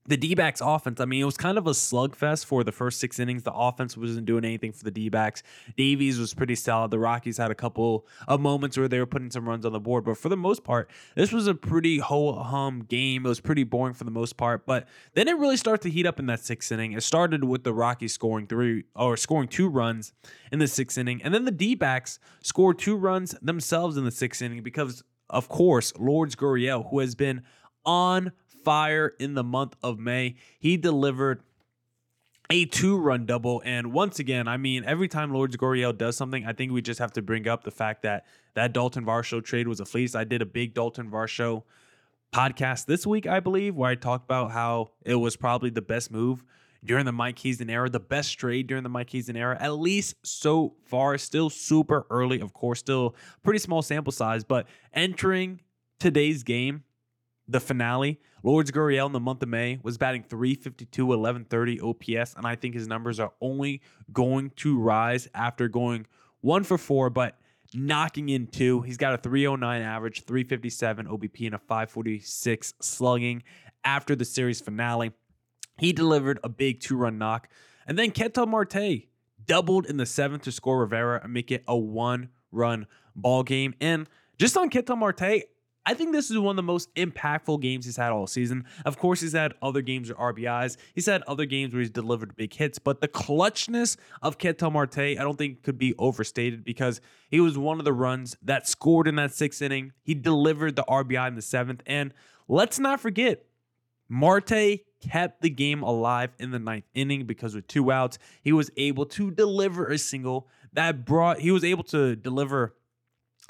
the 0.07 0.17
D 0.17 0.35
backs 0.35 0.61
offense, 0.61 0.99
I 1.01 1.05
mean, 1.05 1.23
it 1.23 1.25
was 1.25 1.37
kind 1.37 1.59
of 1.59 1.67
a 1.67 1.71
slugfest 1.71 2.47
for 2.47 2.65
the 2.65 2.73
first 2.73 2.99
six 2.99 3.19
innings. 3.19 3.43
The 3.43 3.53
offense 3.53 3.97
wasn't 3.97 4.27
doing 4.27 4.45
anything 4.45 4.73
for 4.73 4.83
the 4.83 4.91
D 4.91 5.09
backs. 5.09 5.43
Davies 5.77 6.19
was 6.19 6.33
pretty 6.33 6.55
solid. 6.55 6.91
The 6.91 6.99
Rockies 6.99 7.37
had 7.37 7.51
a 7.51 7.55
couple 7.55 8.07
of 8.27 8.41
moments 8.41 8.79
where 8.79 8.89
they 8.89 8.99
were 8.99 9.07
putting 9.07 9.31
some 9.31 9.49
runs 9.49 9.67
on 9.67 9.73
the 9.73 9.81
board, 9.81 10.05
but 10.05 10.17
for 10.17 10.29
the 10.29 10.37
most 10.37 10.65
part, 10.65 10.91
this 11.15 11.33
was 11.33 11.47
a 11.47 11.55
pretty 11.55 11.99
ho 11.99 12.33
hum 12.33 12.81
game. 12.89 13.27
It 13.27 13.29
was 13.29 13.41
pretty 13.41 13.63
boring 13.63 13.95
for 13.95 14.05
the 14.05 14.11
most 14.11 14.37
part, 14.37 14.65
but 14.67 14.89
then 15.15 15.29
it 15.29 15.37
really 15.37 15.57
started 15.57 15.83
to 15.83 15.91
heat 15.91 16.07
up 16.07 16.19
in 16.19 16.27
that 16.27 16.41
sixth 16.41 16.73
inning. 16.73 16.93
It 16.93 17.03
started 17.03 17.45
with 17.45 17.65
the 17.65 17.75
Rockies 17.75 18.15
scoring 18.15 18.47
three 18.47 18.85
or 18.97 19.17
scoring 19.17 19.49
two 19.49 19.69
runs 19.69 20.13
in 20.51 20.59
the 20.59 20.69
sixth 20.69 20.97
inning, 20.97 21.23
and 21.23 21.35
then 21.35 21.45
the 21.45 21.51
D 21.51 21.75
backs 21.75 22.19
scored 22.43 22.79
two 22.79 22.97
runs 22.97 23.35
themselves 23.43 23.97
in 23.97 24.05
the 24.05 24.11
sixth 24.11 24.41
inning 24.41 24.63
because, 24.63 25.05
of 25.29 25.49
course, 25.49 25.93
Lourdes 25.99 26.35
Gurriel, 26.35 26.91
who 26.91 27.01
has 27.01 27.15
been 27.15 27.43
on 27.85 28.33
fire 28.71 29.17
in 29.19 29.35
the 29.35 29.43
month 29.43 29.75
of 29.83 29.99
May. 29.99 30.37
He 30.61 30.77
delivered 30.77 31.43
a 32.51 32.67
two 32.67 32.97
run 32.97 33.27
double. 33.27 33.61
And 33.65 33.93
once 33.93 34.21
again, 34.21 34.47
I 34.47 34.59
mean, 34.59 34.85
every 34.85 35.09
time 35.09 35.33
Lourdes 35.33 35.57
Gurriel 35.57 35.97
does 35.99 36.17
something, 36.17 36.47
I 36.47 36.53
think 36.53 36.71
we 36.71 36.81
just 36.81 37.01
have 37.01 37.13
to 37.15 37.23
bring 37.23 37.49
up 37.49 37.65
the 37.65 37.73
fact 37.73 38.03
that 38.03 38.27
that 38.55 38.73
Dalton 38.73 39.05
Varsho 39.05 39.43
trade 39.43 39.67
was 39.67 39.81
a 39.81 39.85
fleece. 39.85 40.15
I 40.15 40.23
did 40.23 40.41
a 40.41 40.47
big 40.47 40.73
Dalton 40.73 41.11
Varsho 41.11 41.65
podcast 42.33 42.87
this 42.87 43.05
week, 43.05 43.27
I 43.27 43.41
believe, 43.41 43.75
where 43.75 43.91
I 43.91 43.97
talked 43.97 44.27
about 44.27 44.53
how 44.53 44.93
it 45.05 45.17
was 45.17 45.35
probably 45.35 45.71
the 45.71 45.83
best 45.83 46.13
move 46.13 46.45
during 46.85 47.07
the 47.07 47.13
Mike 47.13 47.41
Hazen 47.41 47.71
era, 47.71 47.91
the 47.91 47.99
best 47.99 48.39
trade 48.39 48.69
during 48.69 48.85
the 48.85 48.89
Mike 48.89 49.11
Hazen 49.11 49.37
era, 49.37 49.59
at 49.61 49.73
least 49.73 50.15
so 50.23 50.77
far. 50.85 51.19
Still 51.19 51.51
super 51.51 52.07
early, 52.09 52.39
of 52.39 52.53
course, 52.53 52.79
still 52.79 53.17
pretty 53.43 53.59
small 53.59 53.83
sample 53.83 54.13
size, 54.13 54.45
but 54.45 54.69
entering 54.95 55.61
today's 55.99 56.45
game, 56.45 56.85
the 57.51 57.61
finale, 57.61 58.21
Lourdes 58.43 58.71
Gurriel 58.71 59.07
in 59.07 59.13
the 59.13 59.21
month 59.21 59.43
of 59.43 59.49
May 59.49 59.81
was 59.83 59.99
batting 59.99 60.23
352, 60.23 61.05
1130 61.05 61.81
OPS, 61.81 62.35
and 62.35 62.47
I 62.47 62.55
think 62.55 62.75
his 62.75 62.87
numbers 62.87 63.19
are 63.19 63.33
only 63.41 63.83
going 64.13 64.51
to 64.57 64.79
rise 64.79 65.29
after 65.35 65.69
going 65.69 66.07
one 66.41 66.63
for 66.63 66.79
four, 66.79 67.11
but 67.11 67.39
knocking 67.75 68.29
in 68.29 68.47
two. 68.47 68.83
He's 68.83 68.97
got 68.97 69.15
a 69.15 69.19
309 69.19 69.83
average, 69.83 70.23
357 70.25 71.07
OBP, 71.07 71.47
and 71.47 71.55
a 71.55 71.59
546 71.59 72.75
slugging 72.81 73.43
after 73.85 74.15
the 74.15 74.25
series 74.25 74.61
finale. 74.61 75.13
He 75.79 75.93
delivered 75.93 76.39
a 76.45 76.49
big 76.49 76.81
two 76.81 76.97
run 76.97 77.19
knock. 77.19 77.49
And 77.87 77.99
then 77.99 78.11
Ketel 78.13 78.47
Marte 78.47 79.09
doubled 79.45 79.87
in 79.87 79.97
the 79.97 80.07
seventh 80.07 80.43
to 80.43 80.53
score 80.53 80.81
Rivera 80.81 81.21
and 81.23 81.33
make 81.33 81.51
it 81.51 81.65
a 81.67 81.77
one 81.77 82.29
run 82.53 82.87
ball 83.17 83.43
game. 83.43 83.75
And 83.81 84.09
just 84.39 84.57
on 84.57 84.71
Ketel 84.71 84.97
Marte, 84.97 85.45
I 85.87 85.95
think 85.95 86.13
this 86.13 86.31
is 86.31 86.39
one 86.39 86.53
of 86.53 86.57
the 86.57 86.63
most 86.63 86.95
impactful 86.95 87.61
games 87.63 87.87
he's 87.87 87.97
had 87.97 88.13
all 88.13 88.27
season. 88.27 88.65
Of 88.85 88.99
course, 88.99 89.21
he's 89.21 89.33
had 89.33 89.55
other 89.63 89.81
games 89.81 90.13
where 90.13 90.33
RBIs. 90.33 90.77
He's 90.95 91.07
had 91.07 91.23
other 91.23 91.47
games 91.47 91.73
where 91.73 91.81
he's 91.81 91.91
delivered 91.91 92.37
big 92.37 92.53
hits, 92.53 92.79
but 92.79 93.01
the 93.01 93.09
clutchness 93.09 93.97
of 94.23 94.39
Ketel 94.39 94.71
Marte, 94.71 94.99
I 94.99 95.15
don't 95.15 95.39
think 95.39 95.63
could 95.63 95.79
be 95.79 95.95
overstated 95.99 96.65
because 96.65 97.01
he 97.31 97.41
was 97.41 97.57
one 97.57 97.79
of 97.79 97.85
the 97.85 97.93
runs 97.93 98.37
that 98.43 98.69
scored 98.69 99.09
in 99.09 99.17
that 99.17 99.33
sixth 99.33 99.63
inning. 99.63 99.93
He 100.03 100.15
delivered 100.15 100.77
the 100.77 100.85
RBI 100.85 101.29
in 101.29 101.35
the 101.35 101.43
seventh. 101.43 101.83
And 101.87 102.13
let's 102.47 102.79
not 102.79 103.01
forget, 103.01 103.45
Marte 104.09 104.81
kept 105.01 105.41
the 105.41 105.51
game 105.51 105.83
alive 105.83 106.31
in 106.39 106.51
the 106.51 106.59
ninth 106.59 106.85
inning 106.93 107.25
because 107.25 107.55
with 107.55 107.67
two 107.67 107.91
outs, 107.91 108.19
he 108.43 108.53
was 108.53 108.71
able 108.77 109.07
to 109.07 109.31
deliver 109.31 109.87
a 109.87 109.97
single 109.97 110.47
that 110.73 111.05
brought, 111.05 111.41
he 111.41 111.51
was 111.51 111.65
able 111.65 111.85
to 111.85 112.15
deliver 112.17 112.75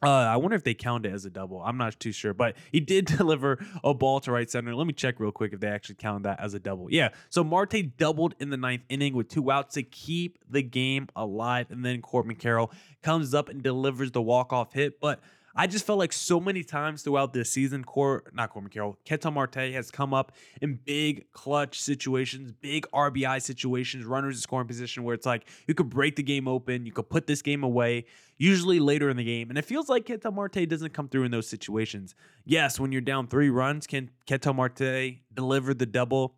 uh, 0.02 0.08
I 0.08 0.36
wonder 0.36 0.56
if 0.56 0.64
they 0.64 0.74
count 0.74 1.06
it 1.06 1.12
as 1.12 1.24
a 1.24 1.30
double. 1.30 1.62
I'm 1.62 1.76
not 1.76 1.98
too 2.00 2.12
sure, 2.12 2.32
but 2.32 2.56
he 2.72 2.80
did 2.80 3.04
deliver 3.18 3.64
a 3.84 3.92
ball 3.94 4.20
to 4.20 4.32
right 4.32 4.50
center. 4.50 4.74
Let 4.74 4.86
me 4.86 4.92
check 4.92 5.20
real 5.20 5.32
quick 5.32 5.52
if 5.52 5.60
they 5.60 5.68
actually 5.68 5.96
count 5.96 6.22
that 6.24 6.40
as 6.40 6.54
a 6.54 6.58
double. 6.58 6.90
Yeah. 6.90 7.10
So 7.28 7.44
Marte 7.44 7.96
doubled 7.96 8.34
in 8.40 8.50
the 8.50 8.56
ninth 8.56 8.82
inning 8.88 9.14
with 9.14 9.28
two 9.28 9.50
outs 9.50 9.74
to 9.74 9.82
keep 9.82 10.38
the 10.48 10.62
game 10.62 11.08
alive. 11.16 11.66
And 11.70 11.84
then 11.84 12.00
Corbin 12.00 12.36
Carroll 12.36 12.72
comes 13.02 13.34
up 13.34 13.48
and 13.48 13.62
delivers 13.62 14.12
the 14.12 14.22
walk-off 14.22 14.72
hit. 14.72 15.00
But 15.00 15.20
I 15.54 15.66
just 15.66 15.84
felt 15.84 15.98
like 15.98 16.12
so 16.12 16.38
many 16.38 16.62
times 16.62 17.02
throughout 17.02 17.32
this 17.32 17.50
season, 17.50 17.82
Cor 17.84 18.22
not 18.32 18.50
Corbin 18.50 18.70
Carroll, 18.70 18.98
Ketel 19.04 19.32
Marte 19.32 19.72
has 19.72 19.90
come 19.90 20.14
up 20.14 20.32
in 20.62 20.78
big 20.84 21.30
clutch 21.32 21.80
situations, 21.80 22.52
big 22.52 22.86
RBI 22.92 23.42
situations, 23.42 24.04
runners 24.04 24.36
in 24.36 24.42
scoring 24.42 24.68
position 24.68 25.02
where 25.02 25.14
it's 25.14 25.26
like 25.26 25.48
you 25.66 25.74
could 25.74 25.90
break 25.90 26.16
the 26.16 26.22
game 26.22 26.46
open, 26.46 26.86
you 26.86 26.92
could 26.92 27.10
put 27.10 27.26
this 27.26 27.42
game 27.42 27.64
away, 27.64 28.04
usually 28.38 28.78
later 28.78 29.10
in 29.10 29.16
the 29.16 29.24
game. 29.24 29.48
And 29.48 29.58
it 29.58 29.64
feels 29.64 29.88
like 29.88 30.06
Ketel 30.06 30.32
Marte 30.32 30.68
doesn't 30.68 30.92
come 30.92 31.08
through 31.08 31.24
in 31.24 31.30
those 31.30 31.48
situations. 31.48 32.14
Yes, 32.44 32.78
when 32.78 32.92
you're 32.92 33.00
down 33.00 33.26
three 33.26 33.50
runs, 33.50 33.86
can 33.86 34.10
Ketel 34.26 34.54
Marte 34.54 35.18
deliver 35.34 35.74
the 35.74 35.86
double 35.86 36.36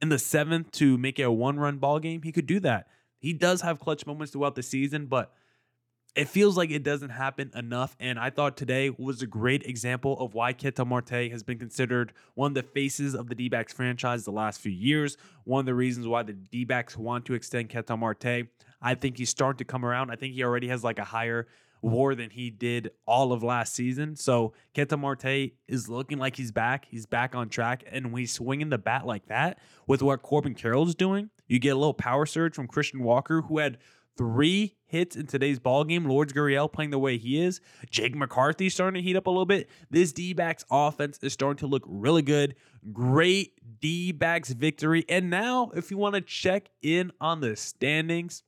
in 0.00 0.08
the 0.08 0.18
seventh 0.18 0.70
to 0.72 0.96
make 0.96 1.18
it 1.18 1.24
a 1.24 1.32
one-run 1.32 1.78
ball 1.78 1.98
game? 1.98 2.22
He 2.22 2.32
could 2.32 2.46
do 2.46 2.60
that. 2.60 2.88
He 3.18 3.32
does 3.32 3.62
have 3.62 3.78
clutch 3.78 4.06
moments 4.06 4.32
throughout 4.32 4.54
the 4.54 4.62
season, 4.62 5.06
but 5.06 5.32
it 6.14 6.28
feels 6.28 6.56
like 6.56 6.70
it 6.70 6.84
doesn't 6.84 7.10
happen 7.10 7.50
enough. 7.54 7.96
And 7.98 8.18
I 8.18 8.30
thought 8.30 8.56
today 8.56 8.90
was 8.96 9.22
a 9.22 9.26
great 9.26 9.64
example 9.64 10.18
of 10.20 10.34
why 10.34 10.52
Ketel 10.52 10.84
Marte 10.84 11.30
has 11.30 11.42
been 11.42 11.58
considered 11.58 12.12
one 12.34 12.52
of 12.52 12.54
the 12.54 12.62
faces 12.62 13.14
of 13.14 13.28
the 13.28 13.34
D 13.34 13.48
backs 13.48 13.72
franchise 13.72 14.24
the 14.24 14.30
last 14.30 14.60
few 14.60 14.72
years. 14.72 15.16
One 15.44 15.60
of 15.60 15.66
the 15.66 15.74
reasons 15.74 16.06
why 16.06 16.22
the 16.22 16.32
D 16.32 16.64
backs 16.64 16.96
want 16.96 17.24
to 17.26 17.34
extend 17.34 17.68
Ketel 17.68 17.96
Marte. 17.96 18.46
I 18.80 18.94
think 18.94 19.18
he's 19.18 19.30
starting 19.30 19.58
to 19.58 19.64
come 19.64 19.84
around. 19.84 20.10
I 20.10 20.16
think 20.16 20.34
he 20.34 20.44
already 20.44 20.68
has 20.68 20.84
like 20.84 20.98
a 20.98 21.04
higher 21.04 21.48
war 21.82 22.14
than 22.14 22.30
he 22.30 22.48
did 22.48 22.90
all 23.06 23.32
of 23.32 23.42
last 23.42 23.74
season. 23.74 24.16
So 24.16 24.54
Ketel 24.72 24.98
Marte 24.98 25.52
is 25.66 25.88
looking 25.88 26.18
like 26.18 26.36
he's 26.36 26.52
back. 26.52 26.86
He's 26.88 27.06
back 27.06 27.34
on 27.34 27.48
track. 27.48 27.84
And 27.90 28.12
when 28.12 28.20
he's 28.20 28.32
swinging 28.32 28.70
the 28.70 28.78
bat 28.78 29.04
like 29.04 29.26
that 29.26 29.58
with 29.86 30.00
what 30.00 30.22
Corbin 30.22 30.54
Carroll's 30.54 30.94
doing, 30.94 31.30
you 31.48 31.58
get 31.58 31.70
a 31.70 31.78
little 31.78 31.92
power 31.92 32.24
surge 32.24 32.54
from 32.54 32.68
Christian 32.68 33.02
Walker, 33.02 33.42
who 33.42 33.58
had 33.58 33.78
three 34.16 34.76
hits 34.86 35.16
in 35.16 35.26
today's 35.26 35.58
ball 35.58 35.84
game. 35.84 36.06
Lourdes 36.06 36.32
Gurriel 36.32 36.72
playing 36.72 36.90
the 36.90 36.98
way 36.98 37.16
he 37.18 37.40
is. 37.40 37.60
Jake 37.90 38.14
McCarthy 38.14 38.68
starting 38.68 39.02
to 39.02 39.06
heat 39.06 39.16
up 39.16 39.26
a 39.26 39.30
little 39.30 39.46
bit. 39.46 39.68
This 39.90 40.12
D-backs 40.12 40.64
offense 40.70 41.18
is 41.22 41.32
starting 41.32 41.58
to 41.58 41.66
look 41.66 41.82
really 41.86 42.22
good. 42.22 42.54
Great 42.92 43.52
D-backs 43.80 44.50
victory. 44.52 45.04
And 45.08 45.30
now, 45.30 45.70
if 45.74 45.90
you 45.90 45.98
want 45.98 46.14
to 46.14 46.20
check 46.20 46.70
in 46.82 47.12
on 47.20 47.40
the 47.40 47.56
standings, 47.56 48.42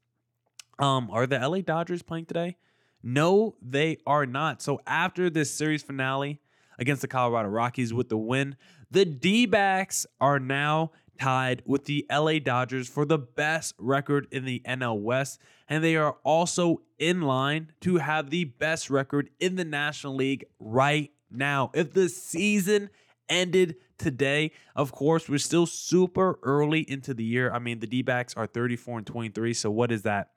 um, 0.78 1.11
are 1.11 1.26
the 1.26 1.38
LA 1.38 1.61
Dodgers 1.61 2.02
playing 2.02 2.26
today? 2.26 2.56
No, 3.02 3.56
they 3.62 3.99
are 4.06 4.26
not. 4.26 4.62
So 4.62 4.80
after 4.87 5.30
this 5.30 5.52
series 5.52 5.82
finale 5.82 6.40
against 6.78 7.02
the 7.02 7.08
Colorado 7.08 7.49
Rockies 7.49 7.94
with 7.94 8.08
the 8.08 8.18
win, 8.18 8.56
the 8.90 9.04
D-backs 9.04 10.06
are 10.20 10.38
now 10.38 10.92
tied 11.18 11.62
with 11.66 11.85
the 11.85 12.06
LA 12.11 12.38
Dodgers 12.38 12.88
for 12.88 13.04
the 13.04 13.18
best 13.18 13.75
record 13.78 14.26
in 14.30 14.44
the 14.44 14.62
NL 14.66 15.00
West, 15.00 15.40
and 15.68 15.82
they 15.82 15.96
are 15.96 16.16
also 16.23 16.82
in 16.99 17.23
line 17.23 17.73
to 17.80 17.96
have 17.96 18.30
the 18.30 18.44
best 18.44 18.90
record 18.90 19.30
in 19.40 19.56
the 19.56 19.64
National 19.64 20.14
League 20.14 20.44
right 20.58 21.11
now. 21.30 21.70
If 21.75 21.92
the 21.92 22.08
season 22.08 22.90
ended 23.28 23.76
today, 23.99 24.52
of 24.75 24.92
course, 24.92 25.28
we're 25.28 25.38
still 25.38 25.66
super 25.66 26.38
early 26.42 26.80
into 26.80 27.14
the 27.14 27.25
year. 27.25 27.52
I 27.52 27.58
mean, 27.58 27.80
the 27.80 27.87
D 27.87 28.02
backs 28.02 28.35
are 28.35 28.46
34 28.46 28.99
and 28.99 29.06
23, 29.06 29.54
so 29.54 29.70
what 29.70 29.90
is 29.90 30.02
that 30.02 30.30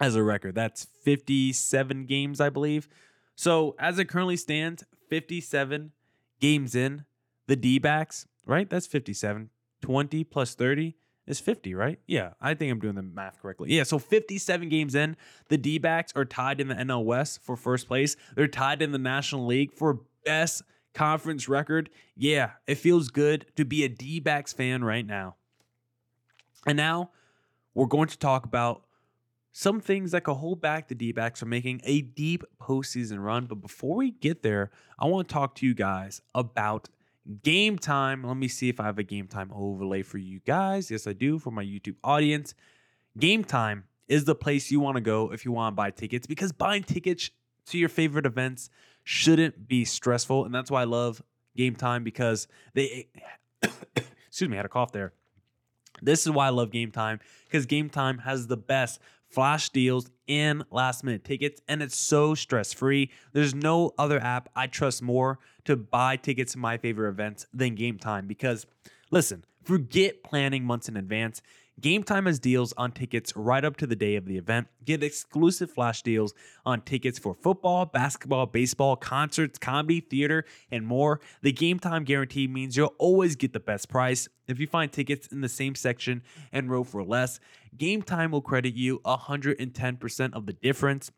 as 0.00 0.14
a 0.14 0.22
record? 0.22 0.54
That's 0.54 0.86
57 1.02 2.06
games, 2.06 2.40
I 2.40 2.50
believe. 2.50 2.88
So 3.34 3.74
as 3.78 3.98
it 3.98 4.06
currently 4.06 4.36
stands, 4.36 4.84
57 5.08 5.92
games 6.40 6.74
in, 6.74 7.04
the 7.46 7.56
D 7.56 7.78
backs, 7.78 8.26
right? 8.46 8.68
That's 8.68 8.86
57. 8.86 9.50
20 9.82 10.24
plus 10.24 10.54
30 10.54 10.96
is 11.26 11.40
50, 11.40 11.74
right? 11.74 11.98
Yeah, 12.06 12.32
I 12.40 12.54
think 12.54 12.72
I'm 12.72 12.78
doing 12.78 12.94
the 12.94 13.02
math 13.02 13.40
correctly. 13.40 13.72
Yeah, 13.74 13.82
so 13.82 13.98
57 13.98 14.68
games 14.68 14.94
in, 14.94 15.16
the 15.48 15.58
D 15.58 15.78
backs 15.78 16.12
are 16.14 16.24
tied 16.24 16.60
in 16.60 16.68
the 16.68 16.74
NL 16.74 17.04
West 17.04 17.42
for 17.42 17.56
first 17.56 17.88
place. 17.88 18.16
They're 18.34 18.46
tied 18.48 18.80
in 18.82 18.92
the 18.92 18.98
National 18.98 19.46
League 19.46 19.72
for 19.72 20.00
best 20.24 20.62
conference 20.94 21.48
record. 21.48 21.90
Yeah, 22.16 22.52
it 22.66 22.76
feels 22.76 23.08
good 23.08 23.46
to 23.56 23.64
be 23.64 23.84
a 23.84 23.88
D 23.88 24.20
backs 24.20 24.52
fan 24.52 24.84
right 24.84 25.06
now. 25.06 25.36
And 26.66 26.76
now 26.76 27.10
we're 27.74 27.86
going 27.86 28.08
to 28.08 28.18
talk 28.18 28.44
about 28.44 28.82
some 29.52 29.80
things 29.80 30.10
that 30.10 30.22
could 30.22 30.34
hold 30.34 30.60
back 30.60 30.88
the 30.88 30.94
D 30.94 31.12
backs 31.12 31.40
from 31.40 31.48
making 31.48 31.80
a 31.84 32.02
deep 32.02 32.44
postseason 32.60 33.24
run. 33.24 33.46
But 33.46 33.56
before 33.56 33.96
we 33.96 34.10
get 34.10 34.42
there, 34.42 34.70
I 34.98 35.06
want 35.06 35.28
to 35.28 35.32
talk 35.32 35.54
to 35.56 35.66
you 35.66 35.74
guys 35.74 36.20
about 36.34 36.88
game 37.42 37.78
time. 37.78 38.24
Let 38.24 38.36
me 38.36 38.48
see 38.48 38.68
if 38.68 38.80
I 38.80 38.84
have 38.84 38.98
a 38.98 39.02
game 39.02 39.26
time 39.26 39.50
overlay 39.54 40.02
for 40.02 40.18
you 40.18 40.40
guys. 40.46 40.90
Yes, 40.90 41.06
I 41.06 41.12
do 41.12 41.38
for 41.38 41.50
my 41.50 41.64
YouTube 41.64 41.96
audience. 42.04 42.54
Game 43.18 43.44
time 43.44 43.84
is 44.08 44.24
the 44.24 44.34
place 44.34 44.70
you 44.70 44.80
want 44.80 44.96
to 44.96 45.00
go 45.00 45.32
if 45.32 45.44
you 45.44 45.52
want 45.52 45.72
to 45.72 45.76
buy 45.76 45.90
tickets 45.90 46.26
because 46.26 46.52
buying 46.52 46.82
tickets 46.82 47.30
to 47.66 47.78
your 47.78 47.88
favorite 47.88 48.26
events 48.26 48.70
shouldn't 49.04 49.66
be 49.68 49.84
stressful. 49.84 50.44
And 50.44 50.54
that's 50.54 50.70
why 50.70 50.82
I 50.82 50.84
love 50.84 51.22
game 51.56 51.74
time 51.74 52.04
because 52.04 52.46
they, 52.74 53.08
excuse 53.96 54.48
me, 54.48 54.56
I 54.56 54.58
had 54.58 54.66
a 54.66 54.68
cough 54.68 54.92
there. 54.92 55.12
This 56.02 56.26
is 56.26 56.32
why 56.32 56.46
I 56.46 56.50
love 56.50 56.70
game 56.70 56.90
time 56.90 57.20
because 57.44 57.66
game 57.66 57.88
time 57.88 58.18
has 58.18 58.46
the 58.46 58.56
best 58.56 59.00
flash 59.28 59.70
deals 59.70 60.10
and 60.28 60.64
last 60.70 61.04
minute 61.04 61.24
tickets, 61.24 61.60
and 61.68 61.82
it's 61.82 61.96
so 61.96 62.34
stress 62.34 62.72
free. 62.72 63.10
There's 63.32 63.54
no 63.54 63.92
other 63.98 64.20
app 64.20 64.48
I 64.54 64.66
trust 64.66 65.02
more 65.02 65.38
to 65.66 65.76
buy 65.76 66.16
tickets 66.16 66.52
to 66.52 66.58
my 66.58 66.78
favorite 66.78 67.10
events 67.10 67.46
than 67.52 67.74
Game 67.74 67.98
Time 67.98 68.26
because, 68.26 68.66
listen, 69.10 69.44
forget 69.62 70.22
planning 70.22 70.64
months 70.64 70.88
in 70.88 70.96
advance. 70.96 71.42
Game 71.78 72.02
Time 72.02 72.24
has 72.24 72.38
deals 72.38 72.72
on 72.78 72.92
tickets 72.92 73.36
right 73.36 73.62
up 73.62 73.76
to 73.76 73.86
the 73.86 73.94
day 73.94 74.16
of 74.16 74.24
the 74.24 74.38
event. 74.38 74.68
Get 74.82 75.02
exclusive 75.02 75.70
flash 75.70 76.00
deals 76.00 76.32
on 76.64 76.80
tickets 76.80 77.18
for 77.18 77.34
football, 77.34 77.84
basketball, 77.84 78.46
baseball, 78.46 78.96
concerts, 78.96 79.58
comedy, 79.58 80.00
theater, 80.00 80.46
and 80.70 80.86
more. 80.86 81.20
The 81.42 81.52
Game 81.52 81.78
Time 81.78 82.04
guarantee 82.04 82.48
means 82.48 82.78
you'll 82.78 82.94
always 82.98 83.36
get 83.36 83.52
the 83.52 83.60
best 83.60 83.90
price. 83.90 84.26
If 84.48 84.58
you 84.58 84.66
find 84.66 84.90
tickets 84.90 85.26
in 85.26 85.42
the 85.42 85.50
same 85.50 85.74
section 85.74 86.22
and 86.50 86.70
row 86.70 86.82
for 86.82 87.04
less, 87.04 87.40
Game 87.76 88.00
Time 88.00 88.30
will 88.30 88.40
credit 88.40 88.74
you 88.74 89.00
110% 89.00 90.32
of 90.32 90.46
the 90.46 90.54
difference. 90.54 91.10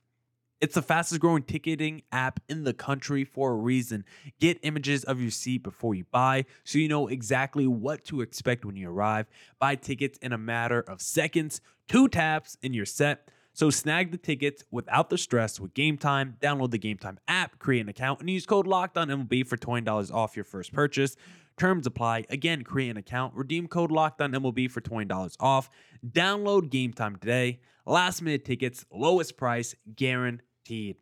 It's 0.60 0.74
the 0.74 0.82
fastest 0.82 1.20
growing 1.20 1.44
ticketing 1.44 2.02
app 2.10 2.40
in 2.48 2.64
the 2.64 2.74
country 2.74 3.24
for 3.24 3.52
a 3.52 3.54
reason. 3.54 4.04
Get 4.40 4.58
images 4.62 5.04
of 5.04 5.20
your 5.20 5.30
seat 5.30 5.62
before 5.62 5.94
you 5.94 6.04
buy 6.10 6.46
so 6.64 6.78
you 6.78 6.88
know 6.88 7.06
exactly 7.06 7.68
what 7.68 8.04
to 8.06 8.22
expect 8.22 8.64
when 8.64 8.74
you 8.74 8.90
arrive. 8.90 9.26
Buy 9.60 9.76
tickets 9.76 10.18
in 10.18 10.32
a 10.32 10.38
matter 10.38 10.80
of 10.80 11.00
seconds, 11.00 11.60
two 11.86 12.08
taps, 12.08 12.56
and 12.60 12.74
you're 12.74 12.86
set. 12.86 13.28
So 13.52 13.70
snag 13.70 14.10
the 14.10 14.18
tickets 14.18 14.64
without 14.72 15.10
the 15.10 15.18
stress 15.18 15.60
with 15.60 15.74
Game 15.74 15.96
Time. 15.96 16.36
Download 16.40 16.72
the 16.72 16.78
Game 16.78 16.98
Time 16.98 17.20
app, 17.28 17.60
create 17.60 17.80
an 17.80 17.88
account, 17.88 18.18
and 18.18 18.28
use 18.28 18.44
code 18.44 18.66
LOCKEDONMLB 18.66 19.46
for 19.46 19.56
$20 19.56 20.12
off 20.12 20.34
your 20.34 20.44
first 20.44 20.72
purchase. 20.72 21.16
Terms 21.56 21.86
apply. 21.86 22.24
Again, 22.30 22.62
create 22.62 22.90
an 22.90 22.96
account. 22.96 23.34
Redeem 23.34 23.68
code 23.68 23.90
LOCKEDONMLB 23.92 24.70
for 24.72 24.80
$20 24.80 25.36
off. 25.38 25.70
Download 26.04 26.68
Game 26.68 26.92
Time 26.92 27.14
today. 27.14 27.60
Last 27.86 28.22
minute 28.22 28.44
tickets, 28.44 28.84
lowest 28.92 29.36
price, 29.36 29.74
guaranteed 29.96 30.47
guaranteed. 30.68 30.96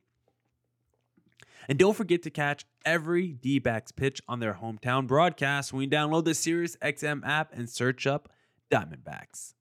And 1.69 1.79
don't 1.79 1.97
forget 1.97 2.23
to 2.23 2.31
catch 2.31 2.65
every 2.85 3.29
D 3.29 3.59
backs 3.59 3.91
pitch 3.91 4.21
on 4.29 4.39
their 4.39 4.55
hometown 4.55 5.07
broadcast 5.07 5.73
when 5.73 5.83
you 5.83 5.89
download 5.89 6.25
the 6.25 6.35
Sirius 6.35 6.77
XM 6.77 7.27
app 7.27 7.53
and 7.53 7.69
search 7.69 8.07
up 8.07 8.29
Diamondbacks. 8.71 9.55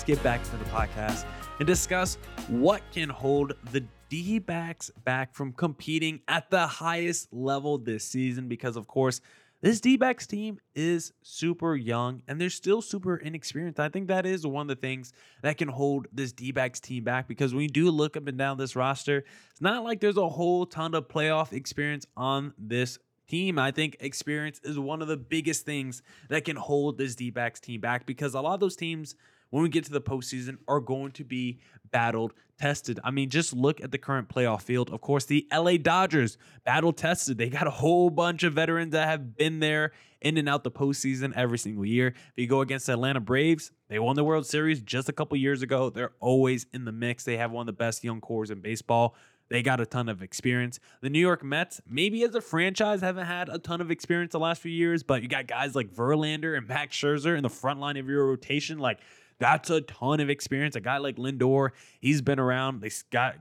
Let's 0.00 0.08
get 0.08 0.22
back 0.22 0.42
to 0.42 0.56
the 0.56 0.64
podcast 0.70 1.26
and 1.58 1.66
discuss 1.66 2.16
what 2.48 2.80
can 2.90 3.10
hold 3.10 3.52
the 3.70 3.84
D 4.08 4.38
backs 4.38 4.90
back 5.04 5.34
from 5.34 5.52
competing 5.52 6.20
at 6.26 6.48
the 6.48 6.66
highest 6.66 7.30
level 7.34 7.76
this 7.76 8.02
season. 8.02 8.48
Because, 8.48 8.76
of 8.76 8.86
course, 8.86 9.20
this 9.60 9.78
D 9.78 9.98
backs 9.98 10.26
team 10.26 10.58
is 10.74 11.12
super 11.20 11.76
young 11.76 12.22
and 12.26 12.40
they're 12.40 12.48
still 12.48 12.80
super 12.80 13.16
inexperienced. 13.16 13.78
I 13.78 13.90
think 13.90 14.08
that 14.08 14.24
is 14.24 14.46
one 14.46 14.70
of 14.70 14.74
the 14.74 14.80
things 14.80 15.12
that 15.42 15.58
can 15.58 15.68
hold 15.68 16.06
this 16.14 16.32
D 16.32 16.50
backs 16.50 16.80
team 16.80 17.04
back 17.04 17.28
because 17.28 17.52
when 17.52 17.64
you 17.64 17.68
do 17.68 17.90
look 17.90 18.16
up 18.16 18.26
and 18.26 18.38
down 18.38 18.56
this 18.56 18.74
roster, 18.74 19.18
it's 19.50 19.60
not 19.60 19.84
like 19.84 20.00
there's 20.00 20.16
a 20.16 20.30
whole 20.30 20.64
ton 20.64 20.94
of 20.94 21.08
playoff 21.08 21.52
experience 21.52 22.06
on 22.16 22.54
this 22.56 22.98
team. 23.28 23.58
I 23.58 23.70
think 23.70 23.98
experience 24.00 24.62
is 24.64 24.78
one 24.78 25.02
of 25.02 25.08
the 25.08 25.18
biggest 25.18 25.66
things 25.66 26.00
that 26.30 26.46
can 26.46 26.56
hold 26.56 26.96
this 26.96 27.14
D 27.14 27.28
backs 27.28 27.60
team 27.60 27.82
back 27.82 28.06
because 28.06 28.32
a 28.32 28.40
lot 28.40 28.54
of 28.54 28.60
those 28.60 28.76
teams 28.76 29.14
when 29.50 29.62
we 29.62 29.68
get 29.68 29.84
to 29.84 29.92
the 29.92 30.00
postseason 30.00 30.58
are 30.66 30.80
going 30.80 31.12
to 31.12 31.24
be 31.24 31.60
battled 31.90 32.32
tested. 32.58 33.00
I 33.02 33.10
mean, 33.10 33.30
just 33.30 33.52
look 33.52 33.80
at 33.80 33.90
the 33.90 33.98
current 33.98 34.28
playoff 34.28 34.62
field. 34.62 34.90
Of 34.90 35.00
course, 35.00 35.24
the 35.24 35.46
LA 35.52 35.76
Dodgers 35.76 36.36
battle 36.64 36.92
tested. 36.92 37.38
They 37.38 37.48
got 37.48 37.66
a 37.66 37.70
whole 37.70 38.10
bunch 38.10 38.42
of 38.42 38.52
veterans 38.52 38.92
that 38.92 39.08
have 39.08 39.36
been 39.36 39.60
there 39.60 39.92
in 40.20 40.36
and 40.36 40.48
out 40.48 40.62
the 40.62 40.70
postseason 40.70 41.32
every 41.34 41.58
single 41.58 41.86
year. 41.86 42.08
If 42.08 42.32
you 42.36 42.46
go 42.46 42.60
against 42.60 42.86
the 42.86 42.92
Atlanta 42.92 43.20
Braves, 43.20 43.72
they 43.88 43.98
won 43.98 44.16
the 44.16 44.24
World 44.24 44.46
Series 44.46 44.82
just 44.82 45.08
a 45.08 45.12
couple 45.12 45.36
years 45.38 45.62
ago. 45.62 45.88
They're 45.88 46.12
always 46.20 46.66
in 46.74 46.84
the 46.84 46.92
mix. 46.92 47.24
They 47.24 47.38
have 47.38 47.50
one 47.50 47.62
of 47.62 47.66
the 47.66 47.72
best 47.72 48.04
young 48.04 48.20
cores 48.20 48.50
in 48.50 48.60
baseball. 48.60 49.16
They 49.48 49.62
got 49.62 49.80
a 49.80 49.86
ton 49.86 50.08
of 50.08 50.22
experience. 50.22 50.78
The 51.00 51.10
New 51.10 51.18
York 51.18 51.42
Mets, 51.42 51.80
maybe 51.88 52.22
as 52.22 52.34
a 52.36 52.40
franchise, 52.40 53.00
haven't 53.00 53.26
had 53.26 53.48
a 53.48 53.58
ton 53.58 53.80
of 53.80 53.90
experience 53.90 54.30
the 54.30 54.38
last 54.38 54.62
few 54.62 54.70
years, 54.70 55.02
but 55.02 55.22
you 55.22 55.28
got 55.28 55.48
guys 55.48 55.74
like 55.74 55.92
Verlander 55.92 56.56
and 56.56 56.68
Max 56.68 56.96
Scherzer 56.96 57.36
in 57.36 57.42
the 57.42 57.50
front 57.50 57.80
line 57.80 57.96
of 57.96 58.08
your 58.08 58.26
rotation. 58.26 58.78
Like 58.78 59.00
that's 59.40 59.70
a 59.70 59.80
ton 59.80 60.20
of 60.20 60.30
experience. 60.30 60.76
A 60.76 60.80
guy 60.80 60.98
like 60.98 61.16
Lindor, 61.16 61.70
he's 62.00 62.22
been 62.22 62.38
around. 62.38 62.80
They 62.80 62.90
got 63.10 63.36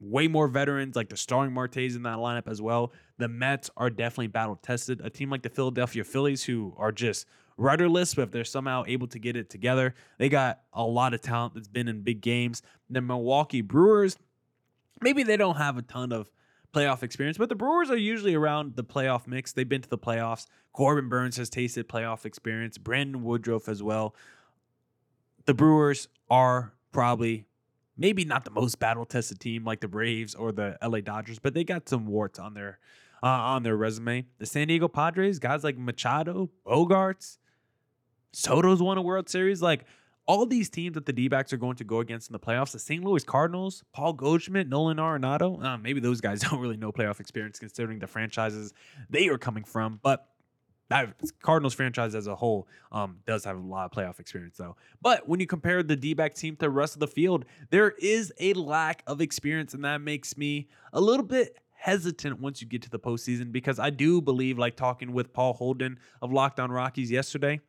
way 0.00 0.28
more 0.28 0.48
veterans, 0.48 0.96
like 0.96 1.08
the 1.08 1.16
Starling 1.16 1.52
Martes 1.52 1.94
in 1.94 2.02
that 2.02 2.18
lineup 2.18 2.48
as 2.48 2.60
well. 2.60 2.92
The 3.18 3.28
Mets 3.28 3.70
are 3.76 3.88
definitely 3.88 4.26
battle 4.26 4.56
tested. 4.56 5.00
A 5.02 5.08
team 5.08 5.30
like 5.30 5.42
the 5.42 5.48
Philadelphia 5.48 6.04
Phillies, 6.04 6.44
who 6.44 6.74
are 6.76 6.92
just 6.92 7.26
rudderless, 7.56 8.14
but 8.14 8.22
if 8.22 8.30
they're 8.32 8.44
somehow 8.44 8.82
able 8.86 9.06
to 9.06 9.18
get 9.18 9.36
it 9.36 9.48
together, 9.48 9.94
they 10.18 10.28
got 10.28 10.60
a 10.72 10.82
lot 10.82 11.14
of 11.14 11.22
talent 11.22 11.54
that's 11.54 11.68
been 11.68 11.88
in 11.88 12.02
big 12.02 12.20
games. 12.20 12.60
The 12.90 13.00
Milwaukee 13.00 13.62
Brewers, 13.62 14.18
maybe 15.00 15.22
they 15.22 15.36
don't 15.36 15.56
have 15.56 15.78
a 15.78 15.82
ton 15.82 16.12
of 16.12 16.28
playoff 16.74 17.04
experience, 17.04 17.38
but 17.38 17.48
the 17.48 17.54
Brewers 17.54 17.90
are 17.90 17.96
usually 17.96 18.34
around 18.34 18.74
the 18.74 18.82
playoff 18.82 19.28
mix. 19.28 19.52
They've 19.52 19.68
been 19.68 19.82
to 19.82 19.88
the 19.88 19.98
playoffs. 19.98 20.46
Corbin 20.72 21.08
Burnes 21.08 21.36
has 21.36 21.48
tasted 21.48 21.88
playoff 21.88 22.24
experience. 22.24 22.76
Brandon 22.76 23.22
Woodruff 23.22 23.68
as 23.68 23.80
well 23.80 24.16
the 25.46 25.54
Brewers 25.54 26.08
are 26.30 26.72
probably 26.92 27.46
maybe 27.96 28.24
not 28.24 28.44
the 28.44 28.50
most 28.50 28.78
battle 28.78 29.04
tested 29.04 29.40
team 29.40 29.64
like 29.64 29.80
the 29.80 29.88
Braves 29.88 30.34
or 30.34 30.52
the 30.52 30.76
LA 30.82 31.00
Dodgers, 31.00 31.38
but 31.38 31.54
they 31.54 31.64
got 31.64 31.88
some 31.88 32.06
warts 32.06 32.38
on 32.38 32.54
their 32.54 32.78
uh, 33.22 33.26
on 33.26 33.62
their 33.62 33.76
resume. 33.76 34.26
The 34.38 34.46
San 34.46 34.68
Diego 34.68 34.88
Padres, 34.88 35.38
guys 35.38 35.64
like 35.64 35.78
Machado, 35.78 36.50
Bogaerts, 36.66 37.38
Soto's 38.32 38.82
won 38.82 38.98
a 38.98 39.02
World 39.02 39.28
Series. 39.28 39.62
Like 39.62 39.86
all 40.26 40.46
these 40.46 40.68
teams 40.68 40.94
that 40.94 41.06
the 41.06 41.12
D 41.12 41.28
backs 41.28 41.52
are 41.52 41.56
going 41.56 41.76
to 41.76 41.84
go 41.84 42.00
against 42.00 42.28
in 42.28 42.32
the 42.32 42.38
playoffs, 42.38 42.72
the 42.72 42.78
St. 42.78 43.04
Louis 43.04 43.24
Cardinals, 43.24 43.84
Paul 43.92 44.14
Goldschmidt, 44.14 44.68
Nolan 44.68 44.96
Arenado, 44.96 45.62
uh, 45.62 45.76
maybe 45.76 46.00
those 46.00 46.20
guys 46.20 46.40
don't 46.50 46.60
really 46.60 46.76
know 46.76 46.92
playoff 46.92 47.20
experience 47.20 47.58
considering 47.58 47.98
the 47.98 48.06
franchises 48.06 48.72
they 49.10 49.28
are 49.28 49.38
coming 49.38 49.64
from, 49.64 50.00
but 50.02 50.28
that 50.90 51.14
Cardinals 51.40 51.74
franchise 51.74 52.14
as 52.14 52.26
a 52.26 52.34
whole 52.34 52.68
um, 52.92 53.18
does 53.26 53.44
have 53.44 53.56
a 53.56 53.60
lot 53.60 53.86
of 53.86 53.92
playoff 53.92 54.20
experience, 54.20 54.56
though. 54.58 54.76
But 55.00 55.28
when 55.28 55.40
you 55.40 55.46
compare 55.46 55.82
the 55.82 55.96
D 55.96 56.14
back 56.14 56.34
team 56.34 56.56
to 56.56 56.60
the 56.60 56.70
rest 56.70 56.94
of 56.94 57.00
the 57.00 57.06
field, 57.06 57.44
there 57.70 57.90
is 57.98 58.32
a 58.38 58.52
lack 58.54 59.02
of 59.06 59.20
experience, 59.20 59.74
and 59.74 59.84
that 59.84 60.00
makes 60.00 60.36
me 60.36 60.68
a 60.92 61.00
little 61.00 61.24
bit 61.24 61.58
hesitant 61.72 62.40
once 62.40 62.60
you 62.60 62.66
get 62.66 62.82
to 62.82 62.90
the 62.90 62.98
postseason 62.98 63.52
because 63.52 63.78
I 63.78 63.90
do 63.90 64.20
believe, 64.20 64.58
like 64.58 64.76
talking 64.76 65.12
with 65.12 65.32
Paul 65.32 65.54
Holden 65.54 65.98
of 66.20 66.32
Locked 66.32 66.60
On 66.60 66.70
Rockies 66.70 67.10
yesterday, 67.10 67.60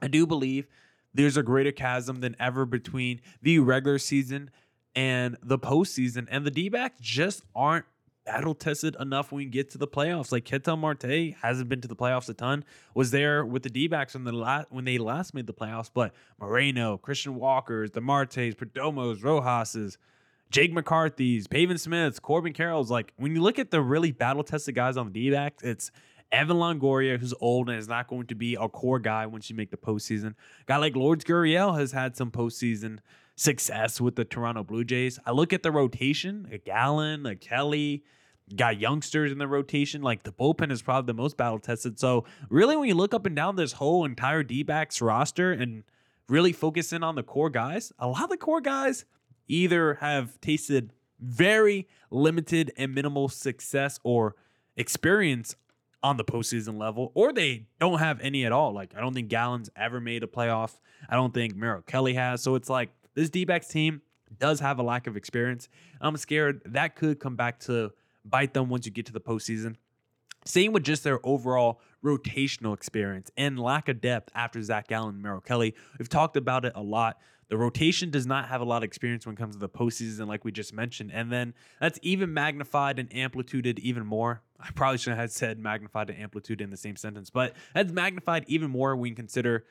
I 0.00 0.08
do 0.08 0.26
believe 0.26 0.66
there's 1.14 1.36
a 1.36 1.42
greater 1.42 1.72
chasm 1.72 2.20
than 2.20 2.36
ever 2.38 2.66
between 2.66 3.20
the 3.42 3.58
regular 3.58 3.98
season 3.98 4.50
and 4.94 5.36
the 5.42 5.58
postseason, 5.58 6.26
and 6.30 6.44
the 6.46 6.50
D 6.50 6.68
backs 6.68 6.96
just 7.00 7.42
aren't 7.54 7.84
battle 8.26 8.54
tested 8.54 8.96
enough 8.98 9.30
when 9.30 9.38
we 9.38 9.44
get 9.46 9.70
to 9.70 9.78
the 9.78 9.86
playoffs. 9.86 10.32
Like 10.32 10.44
Ketel 10.44 10.76
Marte 10.76 11.34
hasn't 11.40 11.68
been 11.68 11.80
to 11.80 11.88
the 11.88 11.96
playoffs 11.96 12.28
a 12.28 12.34
ton. 12.34 12.64
Was 12.94 13.12
there 13.12 13.46
with 13.46 13.62
the 13.62 13.70
D-backs 13.70 14.14
when 14.14 14.24
the 14.24 14.32
last 14.32 14.66
when 14.70 14.84
they 14.84 14.98
last 14.98 15.32
made 15.32 15.46
the 15.46 15.54
playoffs, 15.54 15.90
but 15.92 16.12
Moreno, 16.38 16.98
Christian 16.98 17.36
Walker's, 17.36 17.92
the 17.92 18.00
Martes, 18.00 18.54
Perdomos, 18.54 19.20
Rojas's, 19.22 19.96
Jake 20.50 20.72
McCarthy's, 20.72 21.46
Pavin 21.46 21.78
Smith's, 21.78 22.18
Corbin 22.18 22.52
Carroll's. 22.52 22.90
Like 22.90 23.12
when 23.16 23.34
you 23.34 23.40
look 23.40 23.58
at 23.58 23.70
the 23.70 23.80
really 23.80 24.12
battle 24.12 24.42
tested 24.42 24.74
guys 24.74 24.96
on 24.96 25.06
the 25.06 25.12
D-backs, 25.12 25.62
it's 25.62 25.90
Evan 26.32 26.56
Longoria, 26.56 27.18
who's 27.18 27.34
old 27.40 27.68
and 27.68 27.78
is 27.78 27.86
not 27.86 28.08
going 28.08 28.26
to 28.26 28.34
be 28.34 28.56
a 28.56 28.68
core 28.68 28.98
guy 28.98 29.26
once 29.26 29.48
you 29.48 29.54
make 29.54 29.70
the 29.70 29.76
postseason. 29.76 30.34
guy 30.66 30.76
like 30.76 30.96
Lourdes 30.96 31.24
Gurriel 31.24 31.78
has 31.78 31.92
had 31.92 32.16
some 32.16 32.32
postseason 32.32 32.98
success 33.36 34.00
with 34.00 34.16
the 34.16 34.24
Toronto 34.24 34.64
Blue 34.64 34.82
Jays. 34.82 35.20
I 35.24 35.30
look 35.30 35.52
at 35.52 35.62
the 35.62 35.70
rotation, 35.70 36.48
a 36.50 36.58
Gallen, 36.58 37.26
a 37.26 37.36
Kelly, 37.36 38.02
got 38.54 38.78
youngsters 38.78 39.32
in 39.32 39.38
the 39.38 39.48
rotation. 39.48 40.02
Like 40.02 40.22
the 40.22 40.32
bullpen 40.32 40.70
is 40.70 40.82
probably 40.82 41.06
the 41.06 41.20
most 41.20 41.36
battle 41.36 41.58
tested. 41.58 41.98
So 41.98 42.24
really, 42.48 42.76
when 42.76 42.88
you 42.88 42.94
look 42.94 43.14
up 43.14 43.26
and 43.26 43.34
down 43.34 43.56
this 43.56 43.72
whole 43.72 44.04
entire 44.04 44.42
D 44.42 44.62
backs 44.62 45.00
roster 45.00 45.52
and 45.52 45.82
really 46.28 46.52
focus 46.52 46.92
in 46.92 47.02
on 47.02 47.14
the 47.14 47.22
core 47.22 47.50
guys, 47.50 47.92
a 47.98 48.06
lot 48.06 48.24
of 48.24 48.30
the 48.30 48.36
core 48.36 48.60
guys 48.60 49.04
either 49.48 49.94
have 49.94 50.40
tasted 50.40 50.92
very 51.20 51.88
limited 52.10 52.72
and 52.76 52.94
minimal 52.94 53.28
success 53.28 53.98
or 54.04 54.36
experience 54.76 55.56
on 56.02 56.16
the 56.16 56.24
postseason 56.24 56.78
level, 56.78 57.10
or 57.14 57.32
they 57.32 57.66
don't 57.80 57.98
have 57.98 58.20
any 58.20 58.44
at 58.44 58.52
all. 58.52 58.72
Like, 58.72 58.94
I 58.96 59.00
don't 59.00 59.14
think 59.14 59.28
Gallen's 59.28 59.70
ever 59.74 60.00
made 60.00 60.22
a 60.22 60.26
playoff. 60.26 60.78
I 61.08 61.16
don't 61.16 61.34
think 61.34 61.56
Merrill 61.56 61.82
Kelly 61.82 62.14
has. 62.14 62.42
So 62.42 62.54
it's 62.54 62.68
like 62.68 62.90
this 63.14 63.30
D 63.30 63.44
backs 63.44 63.66
team 63.66 64.02
does 64.38 64.60
have 64.60 64.78
a 64.78 64.82
lack 64.82 65.06
of 65.06 65.16
experience. 65.16 65.68
I'm 66.00 66.16
scared 66.16 66.62
that 66.66 66.96
could 66.96 67.18
come 67.18 67.34
back 67.34 67.58
to 67.60 67.92
bite 68.28 68.54
them 68.54 68.68
once 68.68 68.86
you 68.86 68.92
get 68.92 69.06
to 69.06 69.12
the 69.12 69.20
postseason. 69.20 69.76
Same 70.44 70.72
with 70.72 70.84
just 70.84 71.02
their 71.02 71.18
overall 71.26 71.80
rotational 72.04 72.72
experience 72.72 73.30
and 73.36 73.58
lack 73.58 73.88
of 73.88 74.00
depth 74.00 74.30
after 74.34 74.62
Zach 74.62 74.86
Gallen 74.88 75.14
and 75.14 75.22
Merrill 75.22 75.40
Kelly. 75.40 75.74
We've 75.98 76.08
talked 76.08 76.36
about 76.36 76.64
it 76.64 76.72
a 76.76 76.82
lot. 76.82 77.18
The 77.48 77.56
rotation 77.56 78.10
does 78.10 78.26
not 78.26 78.48
have 78.48 78.60
a 78.60 78.64
lot 78.64 78.78
of 78.78 78.84
experience 78.84 79.26
when 79.26 79.34
it 79.34 79.38
comes 79.38 79.54
to 79.54 79.60
the 79.60 79.68
postseason, 79.68 80.26
like 80.26 80.44
we 80.44 80.52
just 80.52 80.72
mentioned. 80.72 81.10
And 81.12 81.32
then 81.32 81.54
that's 81.80 81.98
even 82.02 82.32
magnified 82.32 82.98
and 82.98 83.12
amplituded 83.14 83.78
even 83.80 84.04
more. 84.04 84.42
I 84.58 84.70
probably 84.74 84.98
shouldn't 84.98 85.20
have 85.20 85.30
said 85.30 85.58
magnified 85.58 86.10
and 86.10 86.18
amplitude 86.18 86.60
in 86.60 86.70
the 86.70 86.76
same 86.76 86.96
sentence, 86.96 87.30
but 87.30 87.54
that's 87.74 87.92
magnified 87.92 88.44
even 88.48 88.70
more 88.70 88.96
when 88.96 89.10
you 89.10 89.16
consider 89.16 89.64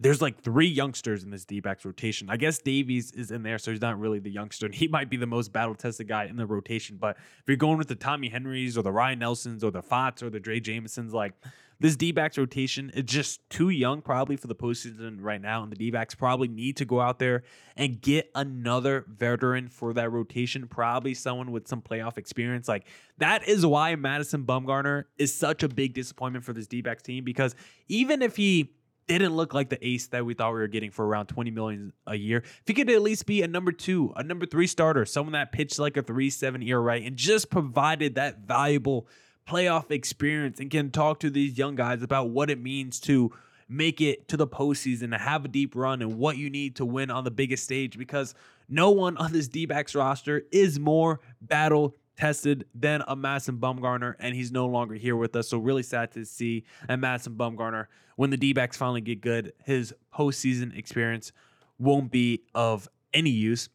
there's 0.00 0.22
like 0.22 0.40
three 0.40 0.68
youngsters 0.68 1.24
in 1.24 1.30
this 1.30 1.44
D 1.44 1.60
backs 1.60 1.84
rotation. 1.84 2.30
I 2.30 2.36
guess 2.36 2.58
Davies 2.58 3.10
is 3.12 3.30
in 3.30 3.42
there, 3.42 3.58
so 3.58 3.72
he's 3.72 3.80
not 3.80 3.98
really 3.98 4.20
the 4.20 4.30
youngster. 4.30 4.66
And 4.66 4.74
he 4.74 4.86
might 4.86 5.10
be 5.10 5.16
the 5.16 5.26
most 5.26 5.52
battle 5.52 5.74
tested 5.74 6.06
guy 6.06 6.26
in 6.26 6.36
the 6.36 6.46
rotation. 6.46 6.96
But 6.96 7.16
if 7.16 7.44
you're 7.48 7.56
going 7.56 7.78
with 7.78 7.88
the 7.88 7.96
Tommy 7.96 8.28
Henrys 8.28 8.78
or 8.78 8.82
the 8.82 8.92
Ryan 8.92 9.18
Nelsons 9.18 9.64
or 9.64 9.70
the 9.70 9.82
Pfaadts 9.82 10.22
or 10.22 10.30
the 10.30 10.38
Drey 10.38 10.62
Jamesons, 10.62 11.12
like 11.12 11.32
this 11.80 11.96
D 11.96 12.12
backs 12.12 12.38
rotation 12.38 12.90
is 12.90 13.04
just 13.04 13.48
too 13.50 13.70
young 13.70 14.00
probably 14.00 14.36
for 14.36 14.46
the 14.46 14.54
postseason 14.54 15.18
right 15.20 15.40
now. 15.40 15.64
And 15.64 15.72
the 15.72 15.76
D 15.76 15.90
backs 15.90 16.14
probably 16.14 16.46
need 16.46 16.76
to 16.76 16.84
go 16.84 17.00
out 17.00 17.18
there 17.18 17.42
and 17.76 18.00
get 18.00 18.30
another 18.36 19.04
veteran 19.08 19.68
for 19.68 19.92
that 19.94 20.12
rotation, 20.12 20.68
probably 20.68 21.14
someone 21.14 21.50
with 21.50 21.66
some 21.66 21.82
playoff 21.82 22.18
experience. 22.18 22.68
Like 22.68 22.86
that 23.18 23.48
is 23.48 23.66
why 23.66 23.96
Madison 23.96 24.44
Bumgarner 24.44 25.04
is 25.18 25.34
such 25.34 25.64
a 25.64 25.68
big 25.68 25.94
disappointment 25.94 26.44
for 26.44 26.52
this 26.52 26.68
D 26.68 26.82
backs 26.82 27.02
team 27.02 27.24
because 27.24 27.56
even 27.88 28.22
if 28.22 28.36
he 28.36 28.74
didn't 29.08 29.34
look 29.36 29.54
like 29.54 29.70
the 29.70 29.86
ace 29.86 30.08
that 30.08 30.26
we 30.26 30.34
thought 30.34 30.52
we 30.52 30.58
were 30.58 30.68
getting 30.68 30.90
for 30.90 31.06
around 31.06 31.26
20 31.26 31.50
million 31.50 31.92
a 32.06 32.14
year. 32.14 32.38
If 32.38 32.62
he 32.66 32.74
could 32.74 32.90
at 32.90 33.00
least 33.00 33.26
be 33.26 33.42
a 33.42 33.48
number 33.48 33.72
two, 33.72 34.12
a 34.16 34.22
number 34.22 34.44
three 34.44 34.66
starter, 34.66 35.06
someone 35.06 35.32
that 35.32 35.52
pitched 35.52 35.78
like 35.78 35.96
a 35.96 36.02
three, 36.02 36.30
seven 36.30 36.60
year 36.60 36.78
right, 36.78 37.02
and 37.02 37.16
just 37.16 37.50
provided 37.50 38.16
that 38.16 38.40
valuable 38.40 39.06
playoff 39.48 39.90
experience 39.90 40.60
and 40.60 40.70
can 40.70 40.90
talk 40.90 41.20
to 41.20 41.30
these 41.30 41.56
young 41.56 41.74
guys 41.74 42.02
about 42.02 42.28
what 42.28 42.50
it 42.50 42.60
means 42.60 43.00
to 43.00 43.32
make 43.68 44.00
it 44.00 44.28
to 44.28 44.36
the 44.36 44.46
postseason 44.46 45.04
and 45.04 45.14
have 45.14 45.44
a 45.44 45.48
deep 45.48 45.74
run 45.74 46.02
and 46.02 46.18
what 46.18 46.36
you 46.36 46.50
need 46.50 46.76
to 46.76 46.84
win 46.84 47.10
on 47.10 47.24
the 47.24 47.30
biggest 47.30 47.64
stage 47.64 47.98
because 47.98 48.34
no 48.68 48.90
one 48.90 49.16
on 49.16 49.32
this 49.32 49.48
D 49.48 49.66
backs 49.66 49.94
roster 49.94 50.42
is 50.52 50.78
more 50.78 51.20
battle 51.40 51.94
tested 52.18 52.66
than 52.74 53.02
a 53.06 53.14
Madison 53.14 53.58
Bumgarner, 53.58 54.14
and 54.18 54.34
he's 54.34 54.50
no 54.50 54.66
longer 54.66 54.96
here 54.96 55.16
with 55.16 55.36
us. 55.36 55.48
So 55.48 55.58
really 55.58 55.84
sad 55.84 56.10
to 56.12 56.24
see 56.24 56.64
that 56.88 56.98
Madison 56.98 57.34
Bumgarner, 57.34 57.86
when 58.16 58.30
the 58.30 58.36
D-backs 58.36 58.76
finally 58.76 59.00
get 59.00 59.20
good, 59.20 59.52
his 59.64 59.94
postseason 60.12 60.76
experience 60.76 61.32
won't 61.78 62.10
be 62.10 62.42
of 62.54 62.88
any 63.14 63.30
use. 63.30 63.68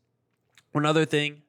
One 0.73 0.85
other 0.85 1.05
thing 1.05 1.43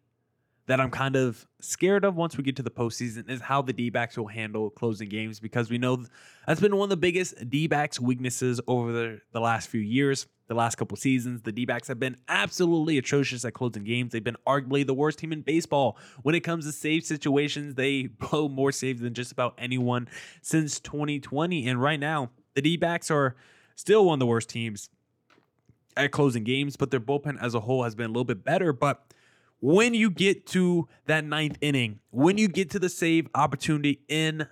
that 0.66 0.80
I'm 0.80 0.90
kind 0.90 1.16
of 1.16 1.46
scared 1.60 2.04
of 2.04 2.16
once 2.16 2.36
we 2.36 2.44
get 2.44 2.56
to 2.56 2.62
the 2.62 2.70
postseason 2.70 3.28
is 3.28 3.40
how 3.40 3.60
the 3.60 3.72
D 3.72 3.90
backs 3.90 4.16
will 4.16 4.28
handle 4.28 4.70
closing 4.70 5.08
games 5.08 5.40
because 5.40 5.68
we 5.70 5.78
know 5.78 6.04
that's 6.46 6.60
been 6.60 6.76
one 6.76 6.86
of 6.86 6.90
the 6.90 6.96
biggest 6.96 7.50
D 7.50 7.66
backs 7.66 8.00
weaknesses 8.00 8.60
over 8.66 8.92
the, 8.92 9.20
the 9.32 9.40
last 9.40 9.68
few 9.68 9.80
years, 9.80 10.26
the 10.46 10.54
last 10.54 10.76
couple 10.76 10.97
seasons. 10.97 11.42
The 11.42 11.52
D 11.52 11.64
backs 11.64 11.88
have 11.88 11.99
been 11.99 12.16
absolutely 12.28 12.99
atrocious 12.99 13.45
at 13.45 13.54
closing 13.54 13.84
games. 13.84 14.12
They've 14.12 14.23
been 14.23 14.36
arguably 14.47 14.86
the 14.86 14.95
worst 14.95 15.19
team 15.19 15.32
in 15.32 15.42
baseball. 15.42 15.97
When 16.23 16.34
it 16.34 16.40
comes 16.40 16.66
to 16.66 16.73
save 16.73 17.04
situations, 17.04 17.75
they 17.75 18.06
blow 18.06 18.49
more 18.49 18.73
saves 18.73 19.00
than 19.00 19.14
just 19.14 19.32
about 19.32 19.54
anyone 19.58 20.08
since 20.42 20.80
2020. 20.80 21.66
And 21.69 21.80
right 21.80 22.00
now, 22.00 22.30
the 22.54 22.62
D 22.62 22.76
backs 22.76 23.10
are 23.10 23.36
still 23.75 24.06
one 24.06 24.14
of 24.14 24.21
the 24.21 24.26
worst 24.26 24.49
teams 24.49 24.90
at 25.97 26.10
closing 26.10 26.45
games, 26.45 26.76
but 26.76 26.90
their 26.90 27.00
bullpen 27.00 27.40
as 27.40 27.54
a 27.54 27.60
whole 27.60 27.84
has 27.84 27.95
been 27.95 28.06
a 28.06 28.08
little 28.08 28.25
bit 28.25 28.45
better. 28.45 28.73
But 28.73 29.04
when 29.60 29.95
you 29.95 30.10
get 30.10 30.47
to 30.49 30.88
that 31.06 31.25
ninth 31.25 31.56
inning, 31.60 32.00
when 32.10 32.36
you 32.36 32.49
get 32.49 32.71
to 32.71 32.78
the 32.78 32.88
save 32.88 33.28
opportunity 33.34 34.00
in 34.08 34.47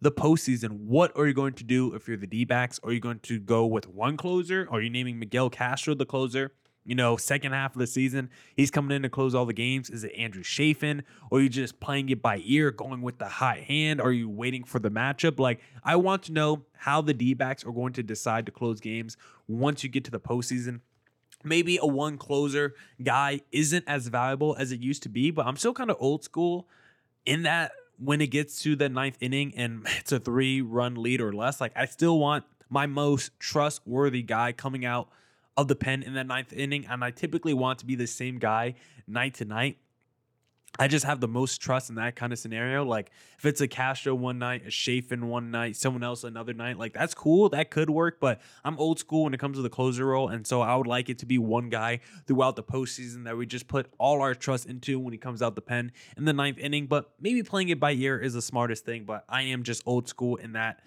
the 0.00 0.12
postseason, 0.12 0.70
what 0.80 1.16
are 1.16 1.26
you 1.26 1.34
going 1.34 1.54
to 1.54 1.64
do 1.64 1.94
if 1.94 2.06
you're 2.06 2.16
the 2.16 2.26
D 2.26 2.44
backs? 2.44 2.78
Are 2.82 2.92
you 2.92 3.00
going 3.00 3.20
to 3.20 3.38
go 3.38 3.64
with 3.66 3.88
one 3.88 4.16
closer? 4.16 4.68
Are 4.70 4.80
you 4.80 4.90
naming 4.90 5.18
Miguel 5.18 5.50
Castro 5.50 5.94
the 5.94 6.06
closer? 6.06 6.52
You 6.84 6.94
know, 6.94 7.16
second 7.16 7.52
half 7.52 7.74
of 7.74 7.80
the 7.80 7.86
season, 7.86 8.30
he's 8.54 8.70
coming 8.70 8.94
in 8.94 9.02
to 9.02 9.08
close 9.08 9.34
all 9.34 9.44
the 9.44 9.52
games. 9.52 9.90
Is 9.90 10.04
it 10.04 10.12
Andrew 10.16 10.44
Chafin? 10.44 11.02
Or 11.30 11.40
you 11.40 11.48
just 11.48 11.80
playing 11.80 12.10
it 12.10 12.22
by 12.22 12.40
ear, 12.44 12.70
going 12.70 13.02
with 13.02 13.18
the 13.18 13.26
hot 13.26 13.58
hand? 13.58 14.00
Are 14.00 14.12
you 14.12 14.28
waiting 14.28 14.62
for 14.62 14.78
the 14.78 14.90
matchup? 14.90 15.40
Like, 15.40 15.60
I 15.82 15.96
want 15.96 16.24
to 16.24 16.32
know 16.32 16.66
how 16.74 17.00
the 17.00 17.12
D 17.12 17.34
backs 17.34 17.64
are 17.64 17.72
going 17.72 17.94
to 17.94 18.04
decide 18.04 18.46
to 18.46 18.52
close 18.52 18.78
games 18.78 19.16
once 19.48 19.82
you 19.82 19.90
get 19.90 20.04
to 20.04 20.10
the 20.10 20.20
postseason 20.20 20.80
maybe 21.44 21.78
a 21.80 21.86
one 21.86 22.18
closer 22.18 22.74
guy 23.02 23.40
isn't 23.52 23.84
as 23.86 24.08
valuable 24.08 24.56
as 24.58 24.72
it 24.72 24.80
used 24.80 25.02
to 25.04 25.08
be, 25.08 25.30
but 25.30 25.46
I'm 25.46 25.56
still 25.56 25.74
kind 25.74 25.90
of 25.90 25.96
old 26.00 26.24
school 26.24 26.68
in 27.24 27.42
that 27.42 27.72
when 27.98 28.20
it 28.20 28.28
gets 28.28 28.62
to 28.62 28.76
the 28.76 28.88
ninth 28.88 29.16
inning 29.20 29.54
and 29.56 29.86
it's 29.98 30.12
a 30.12 30.20
three 30.20 30.60
run 30.60 30.94
lead 30.96 31.20
or 31.20 31.32
less, 31.32 31.60
like 31.60 31.72
I 31.76 31.86
still 31.86 32.18
want 32.18 32.44
my 32.68 32.86
most 32.86 33.38
trustworthy 33.38 34.22
guy 34.22 34.52
coming 34.52 34.84
out 34.84 35.08
of 35.56 35.68
the 35.68 35.76
pen 35.76 36.02
in 36.02 36.14
that 36.14 36.26
ninth 36.26 36.52
inning. 36.52 36.86
And 36.86 37.02
I 37.04 37.10
typically 37.10 37.54
want 37.54 37.78
to 37.80 37.86
be 37.86 37.94
the 37.94 38.06
same 38.06 38.38
guy 38.38 38.74
night 39.06 39.34
to 39.34 39.44
night. 39.44 39.78
I 40.78 40.88
just 40.88 41.06
have 41.06 41.20
the 41.20 41.28
most 41.28 41.60
trust 41.60 41.88
in 41.88 41.96
that 41.96 42.16
kind 42.16 42.32
of 42.32 42.38
scenario. 42.38 42.84
Like 42.84 43.10
if 43.38 43.46
it's 43.46 43.60
a 43.60 43.68
Castro 43.68 44.14
one 44.14 44.38
night, 44.38 44.66
a 44.66 44.70
Chafin 44.70 45.28
one 45.28 45.50
night, 45.50 45.76
someone 45.76 46.02
else 46.02 46.24
another 46.24 46.52
night, 46.52 46.78
like 46.78 46.92
that's 46.92 47.14
cool. 47.14 47.48
That 47.48 47.70
could 47.70 47.88
work, 47.88 48.18
but 48.20 48.40
I'm 48.64 48.78
old 48.78 48.98
school 48.98 49.24
when 49.24 49.34
it 49.34 49.40
comes 49.40 49.56
to 49.56 49.62
the 49.62 49.70
closer 49.70 50.04
role. 50.06 50.28
And 50.28 50.46
so 50.46 50.60
I 50.60 50.76
would 50.76 50.86
like 50.86 51.08
it 51.08 51.18
to 51.18 51.26
be 51.26 51.38
one 51.38 51.70
guy 51.70 52.00
throughout 52.26 52.56
the 52.56 52.62
postseason 52.62 53.24
that 53.24 53.36
we 53.36 53.46
just 53.46 53.68
put 53.68 53.90
all 53.98 54.20
our 54.20 54.34
trust 54.34 54.66
into 54.66 54.98
when 54.98 55.12
he 55.12 55.18
comes 55.18 55.40
out 55.40 55.54
the 55.54 55.62
pen 55.62 55.92
in 56.16 56.24
the 56.24 56.32
ninth 56.32 56.58
inning. 56.58 56.86
But 56.86 57.10
maybe 57.20 57.42
playing 57.42 57.70
it 57.70 57.80
by 57.80 57.92
ear 57.92 58.18
is 58.18 58.34
the 58.34 58.42
smartest 58.42 58.84
thing. 58.84 59.04
But 59.04 59.24
I 59.28 59.42
am 59.42 59.62
just 59.62 59.82
old 59.86 60.08
school 60.08 60.36
in 60.36 60.52
that 60.52 60.80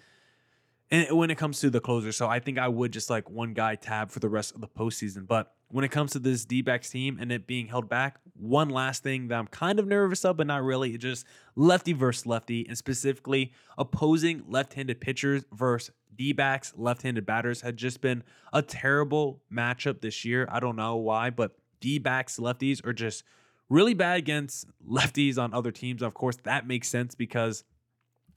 and 0.90 1.16
when 1.16 1.30
it 1.30 1.38
comes 1.38 1.60
to 1.60 1.70
the 1.70 1.80
closer. 1.80 2.12
So 2.12 2.28
I 2.28 2.40
think 2.40 2.58
I 2.58 2.68
would 2.68 2.92
just 2.92 3.10
like 3.10 3.30
one 3.30 3.54
guy 3.54 3.76
tab 3.76 4.10
for 4.10 4.18
the 4.18 4.28
rest 4.28 4.54
of 4.54 4.60
the 4.60 4.68
postseason. 4.68 5.26
But 5.26 5.52
when 5.70 5.84
it 5.84 5.90
comes 5.90 6.12
to 6.12 6.18
this 6.18 6.44
D 6.44 6.62
backs 6.62 6.90
team 6.90 7.18
and 7.20 7.30
it 7.30 7.46
being 7.46 7.68
held 7.68 7.88
back, 7.88 8.18
one 8.34 8.68
last 8.68 9.02
thing 9.02 9.28
that 9.28 9.38
I'm 9.38 9.46
kind 9.46 9.78
of 9.78 9.86
nervous 9.86 10.24
of, 10.24 10.36
but 10.36 10.46
not 10.46 10.62
really, 10.62 10.94
it's 10.94 11.02
just 11.02 11.26
lefty 11.54 11.92
versus 11.92 12.26
lefty, 12.26 12.66
and 12.66 12.76
specifically 12.76 13.52
opposing 13.78 14.42
left 14.48 14.74
handed 14.74 15.00
pitchers 15.00 15.44
versus 15.52 15.94
D 16.14 16.32
backs, 16.32 16.72
left 16.76 17.02
handed 17.02 17.24
batters, 17.24 17.60
had 17.60 17.76
just 17.76 18.00
been 18.00 18.22
a 18.52 18.62
terrible 18.62 19.40
matchup 19.52 20.00
this 20.00 20.24
year. 20.24 20.48
I 20.50 20.60
don't 20.60 20.76
know 20.76 20.96
why, 20.96 21.30
but 21.30 21.56
D 21.80 21.98
backs, 21.98 22.38
lefties 22.38 22.84
are 22.84 22.92
just 22.92 23.24
really 23.68 23.94
bad 23.94 24.18
against 24.18 24.66
lefties 24.86 25.38
on 25.38 25.54
other 25.54 25.70
teams. 25.70 26.02
Of 26.02 26.14
course, 26.14 26.36
that 26.44 26.66
makes 26.66 26.88
sense 26.88 27.14
because 27.14 27.64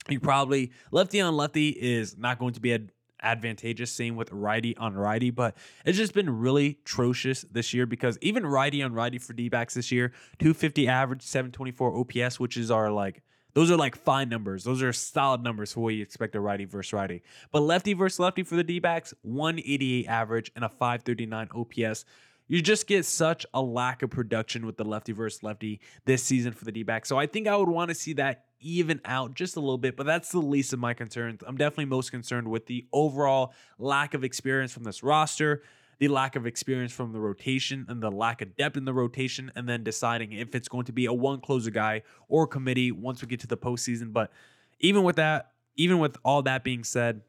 you 0.08 0.20
probably 0.20 0.72
lefty 0.92 1.20
on 1.20 1.36
lefty 1.36 1.70
is 1.70 2.16
not 2.16 2.38
going 2.38 2.54
to 2.54 2.60
be 2.60 2.72
advantageous. 3.24 3.90
Same 3.90 4.14
with 4.14 4.30
righty 4.30 4.76
on 4.76 4.94
righty, 4.94 5.30
but 5.30 5.56
it's 5.84 5.98
just 5.98 6.14
been 6.14 6.30
really 6.38 6.78
atrocious 6.82 7.42
this 7.50 7.74
year 7.74 7.86
because 7.86 8.18
even 8.20 8.46
righty 8.46 8.82
on 8.82 8.92
righty 8.92 9.18
for 9.18 9.32
D 9.32 9.48
backs 9.48 9.74
this 9.74 9.90
year, 9.90 10.12
250 10.38 10.86
average, 10.86 11.22
724 11.22 11.98
OPS, 11.98 12.38
which 12.38 12.56
is 12.56 12.70
our 12.70 12.90
like 12.90 13.22
those 13.54 13.70
are 13.70 13.76
like 13.76 13.96
fine 13.96 14.28
numbers. 14.28 14.64
Those 14.64 14.82
are 14.82 14.92
solid 14.92 15.42
numbers 15.42 15.72
for 15.72 15.80
what 15.80 15.94
you 15.94 16.02
expect 16.02 16.34
a 16.34 16.40
righty 16.40 16.64
versus 16.64 16.92
righty. 16.92 17.22
But 17.52 17.60
lefty 17.60 17.94
versus 17.94 18.18
lefty 18.18 18.42
for 18.42 18.56
the 18.56 18.64
D 18.64 18.80
backs, 18.80 19.14
188 19.22 20.06
average 20.08 20.52
and 20.56 20.64
a 20.64 20.68
539 20.68 21.48
OPS. 21.54 22.04
You 22.46 22.60
just 22.60 22.86
get 22.86 23.06
such 23.06 23.46
a 23.54 23.62
lack 23.62 24.02
of 24.02 24.10
production 24.10 24.66
with 24.66 24.76
the 24.76 24.84
lefty 24.84 25.12
versus 25.12 25.42
lefty 25.42 25.80
this 26.04 26.22
season 26.22 26.52
for 26.52 26.64
the 26.64 26.72
D. 26.72 26.84
So 27.04 27.16
I 27.16 27.26
think 27.26 27.46
I 27.46 27.56
would 27.56 27.68
want 27.68 27.88
to 27.88 27.94
see 27.94 28.12
that 28.14 28.44
even 28.64 29.00
out 29.04 29.34
just 29.34 29.56
a 29.56 29.60
little 29.60 29.78
bit, 29.78 29.96
but 29.96 30.06
that's 30.06 30.30
the 30.30 30.40
least 30.40 30.72
of 30.72 30.78
my 30.78 30.94
concerns. 30.94 31.42
I'm 31.46 31.56
definitely 31.56 31.84
most 31.84 32.10
concerned 32.10 32.48
with 32.48 32.66
the 32.66 32.86
overall 32.92 33.52
lack 33.78 34.14
of 34.14 34.24
experience 34.24 34.72
from 34.72 34.84
this 34.84 35.02
roster, 35.02 35.62
the 35.98 36.08
lack 36.08 36.34
of 36.34 36.46
experience 36.46 36.92
from 36.92 37.12
the 37.12 37.20
rotation, 37.20 37.86
and 37.88 38.02
the 38.02 38.10
lack 38.10 38.40
of 38.42 38.56
depth 38.56 38.76
in 38.76 38.84
the 38.84 38.94
rotation, 38.94 39.52
and 39.54 39.68
then 39.68 39.84
deciding 39.84 40.32
if 40.32 40.54
it's 40.54 40.68
going 40.68 40.86
to 40.86 40.92
be 40.92 41.06
a 41.06 41.12
one 41.12 41.40
closer 41.40 41.70
guy 41.70 42.02
or 42.28 42.46
committee 42.46 42.90
once 42.90 43.22
we 43.22 43.28
get 43.28 43.40
to 43.40 43.46
the 43.46 43.56
postseason. 43.56 44.12
But 44.12 44.32
even 44.80 45.02
with 45.04 45.16
that, 45.16 45.52
even 45.76 45.98
with 45.98 46.16
all 46.24 46.42
that 46.42 46.64
being 46.64 46.84
said, 46.84 47.20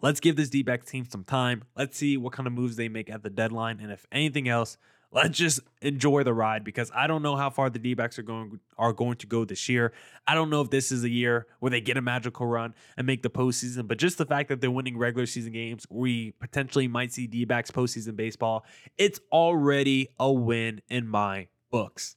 let's 0.00 0.18
give 0.18 0.36
this 0.36 0.48
D 0.48 0.62
back 0.62 0.84
team 0.84 1.06
some 1.08 1.24
time. 1.24 1.62
Let's 1.76 1.96
see 1.96 2.16
what 2.16 2.32
kind 2.32 2.46
of 2.46 2.52
moves 2.52 2.76
they 2.76 2.88
make 2.88 3.10
at 3.10 3.22
the 3.22 3.30
deadline. 3.30 3.80
And 3.80 3.92
if 3.92 4.06
anything 4.10 4.48
else, 4.48 4.76
let's 5.12 5.36
just 5.36 5.60
enjoy 5.82 6.22
the 6.22 6.32
ride 6.32 6.64
because 6.64 6.90
I 6.94 7.06
don't 7.06 7.22
know 7.22 7.36
how 7.36 7.50
far 7.50 7.68
the 7.70 7.78
D-backs 7.78 8.18
are 8.18 8.22
going 8.22 8.58
are 8.78 8.92
going 8.92 9.16
to 9.18 9.26
go 9.26 9.44
this 9.44 9.68
year. 9.68 9.92
I 10.26 10.34
don't 10.34 10.50
know 10.50 10.62
if 10.62 10.70
this 10.70 10.90
is 10.90 11.04
a 11.04 11.08
year 11.08 11.46
where 11.60 11.70
they 11.70 11.80
get 11.80 11.96
a 11.96 12.02
magical 12.02 12.46
run 12.46 12.74
and 12.96 13.06
make 13.06 13.22
the 13.22 13.30
postseason, 13.30 13.86
but 13.86 13.98
just 13.98 14.18
the 14.18 14.26
fact 14.26 14.48
that 14.48 14.60
they're 14.60 14.70
winning 14.70 14.96
regular 14.98 15.26
season 15.26 15.52
games, 15.52 15.86
we 15.90 16.32
potentially 16.32 16.88
might 16.88 17.12
see 17.12 17.26
D-backs 17.26 17.70
postseason 17.70 18.16
baseball. 18.16 18.64
It's 18.96 19.20
already 19.30 20.08
a 20.18 20.32
win 20.32 20.80
in 20.88 21.06
my 21.06 21.48
books. 21.70 22.16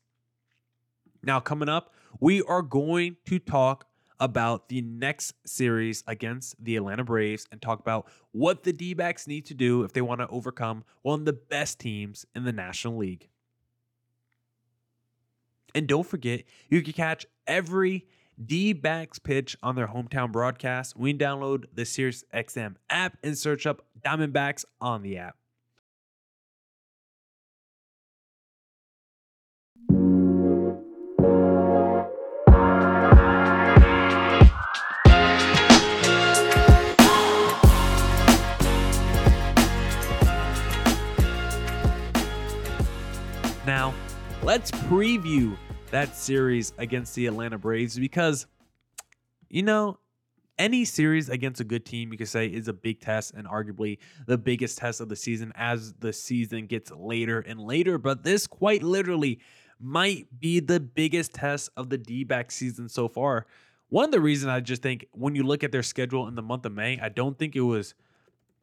Now, 1.21 1.39
coming 1.39 1.69
up, 1.69 1.93
we 2.19 2.41
are 2.43 2.61
going 2.61 3.17
to 3.25 3.39
talk 3.39 3.87
about 4.19 4.69
the 4.69 4.81
next 4.81 5.33
series 5.45 6.03
against 6.07 6.63
the 6.63 6.75
Atlanta 6.75 7.03
Braves 7.03 7.47
and 7.51 7.61
talk 7.61 7.79
about 7.79 8.07
what 8.31 8.63
the 8.63 8.73
D 8.73 8.93
backs 8.93 9.27
need 9.27 9.45
to 9.45 9.53
do 9.53 9.83
if 9.83 9.93
they 9.93 10.01
want 10.01 10.21
to 10.21 10.27
overcome 10.27 10.83
one 11.01 11.21
of 11.21 11.25
the 11.25 11.33
best 11.33 11.79
teams 11.79 12.25
in 12.35 12.43
the 12.43 12.53
National 12.53 12.97
League. 12.97 13.29
And 15.73 15.87
don't 15.87 16.05
forget, 16.05 16.43
you 16.69 16.81
can 16.81 16.93
catch 16.93 17.25
every 17.45 18.05
D 18.43 18.73
backs 18.73 19.19
pitch 19.19 19.57
on 19.61 19.75
their 19.75 19.87
hometown 19.87 20.31
broadcast. 20.31 20.97
We 20.97 21.13
download 21.13 21.65
the 21.73 21.85
Sirius 21.85 22.23
XM 22.33 22.75
app 22.89 23.17
and 23.23 23.37
search 23.37 23.65
up 23.65 23.85
Diamondbacks 24.05 24.65
on 24.79 25.01
the 25.01 25.17
app. 25.17 25.35
Now, 43.65 43.95
let's 44.43 44.69
preview 44.69 45.57
that 45.89 46.15
series 46.15 46.71
against 46.77 47.15
the 47.15 47.25
Atlanta 47.25 47.57
Braves 47.57 47.97
because, 47.97 48.45
you 49.49 49.63
know, 49.63 49.97
any 50.59 50.85
series 50.85 51.29
against 51.29 51.59
a 51.61 51.63
good 51.63 51.83
team, 51.83 52.11
you 52.11 52.17
could 52.17 52.27
say, 52.27 52.45
is 52.45 52.67
a 52.67 52.73
big 52.73 53.01
test 53.01 53.33
and 53.33 53.47
arguably 53.47 53.97
the 54.27 54.37
biggest 54.37 54.77
test 54.77 55.01
of 55.01 55.09
the 55.09 55.15
season 55.15 55.51
as 55.55 55.93
the 55.93 56.13
season 56.13 56.67
gets 56.67 56.91
later 56.91 57.39
and 57.39 57.59
later. 57.59 57.97
But 57.97 58.23
this 58.23 58.45
quite 58.45 58.83
literally 58.83 59.39
might 59.79 60.27
be 60.39 60.59
the 60.59 60.79
biggest 60.79 61.33
test 61.33 61.71
of 61.75 61.89
the 61.89 61.97
D 61.97 62.23
back 62.23 62.51
season 62.51 62.87
so 62.87 63.07
far. 63.07 63.47
One 63.89 64.05
of 64.05 64.11
the 64.11 64.21
reasons 64.21 64.49
I 64.49 64.59
just 64.59 64.83
think 64.83 65.07
when 65.11 65.33
you 65.33 65.41
look 65.41 65.63
at 65.63 65.71
their 65.71 65.83
schedule 65.83 66.27
in 66.27 66.35
the 66.35 66.43
month 66.43 66.65
of 66.65 66.71
May, 66.71 66.99
I 66.99 67.09
don't 67.09 67.37
think 67.37 67.55
it 67.55 67.61
was 67.61 67.95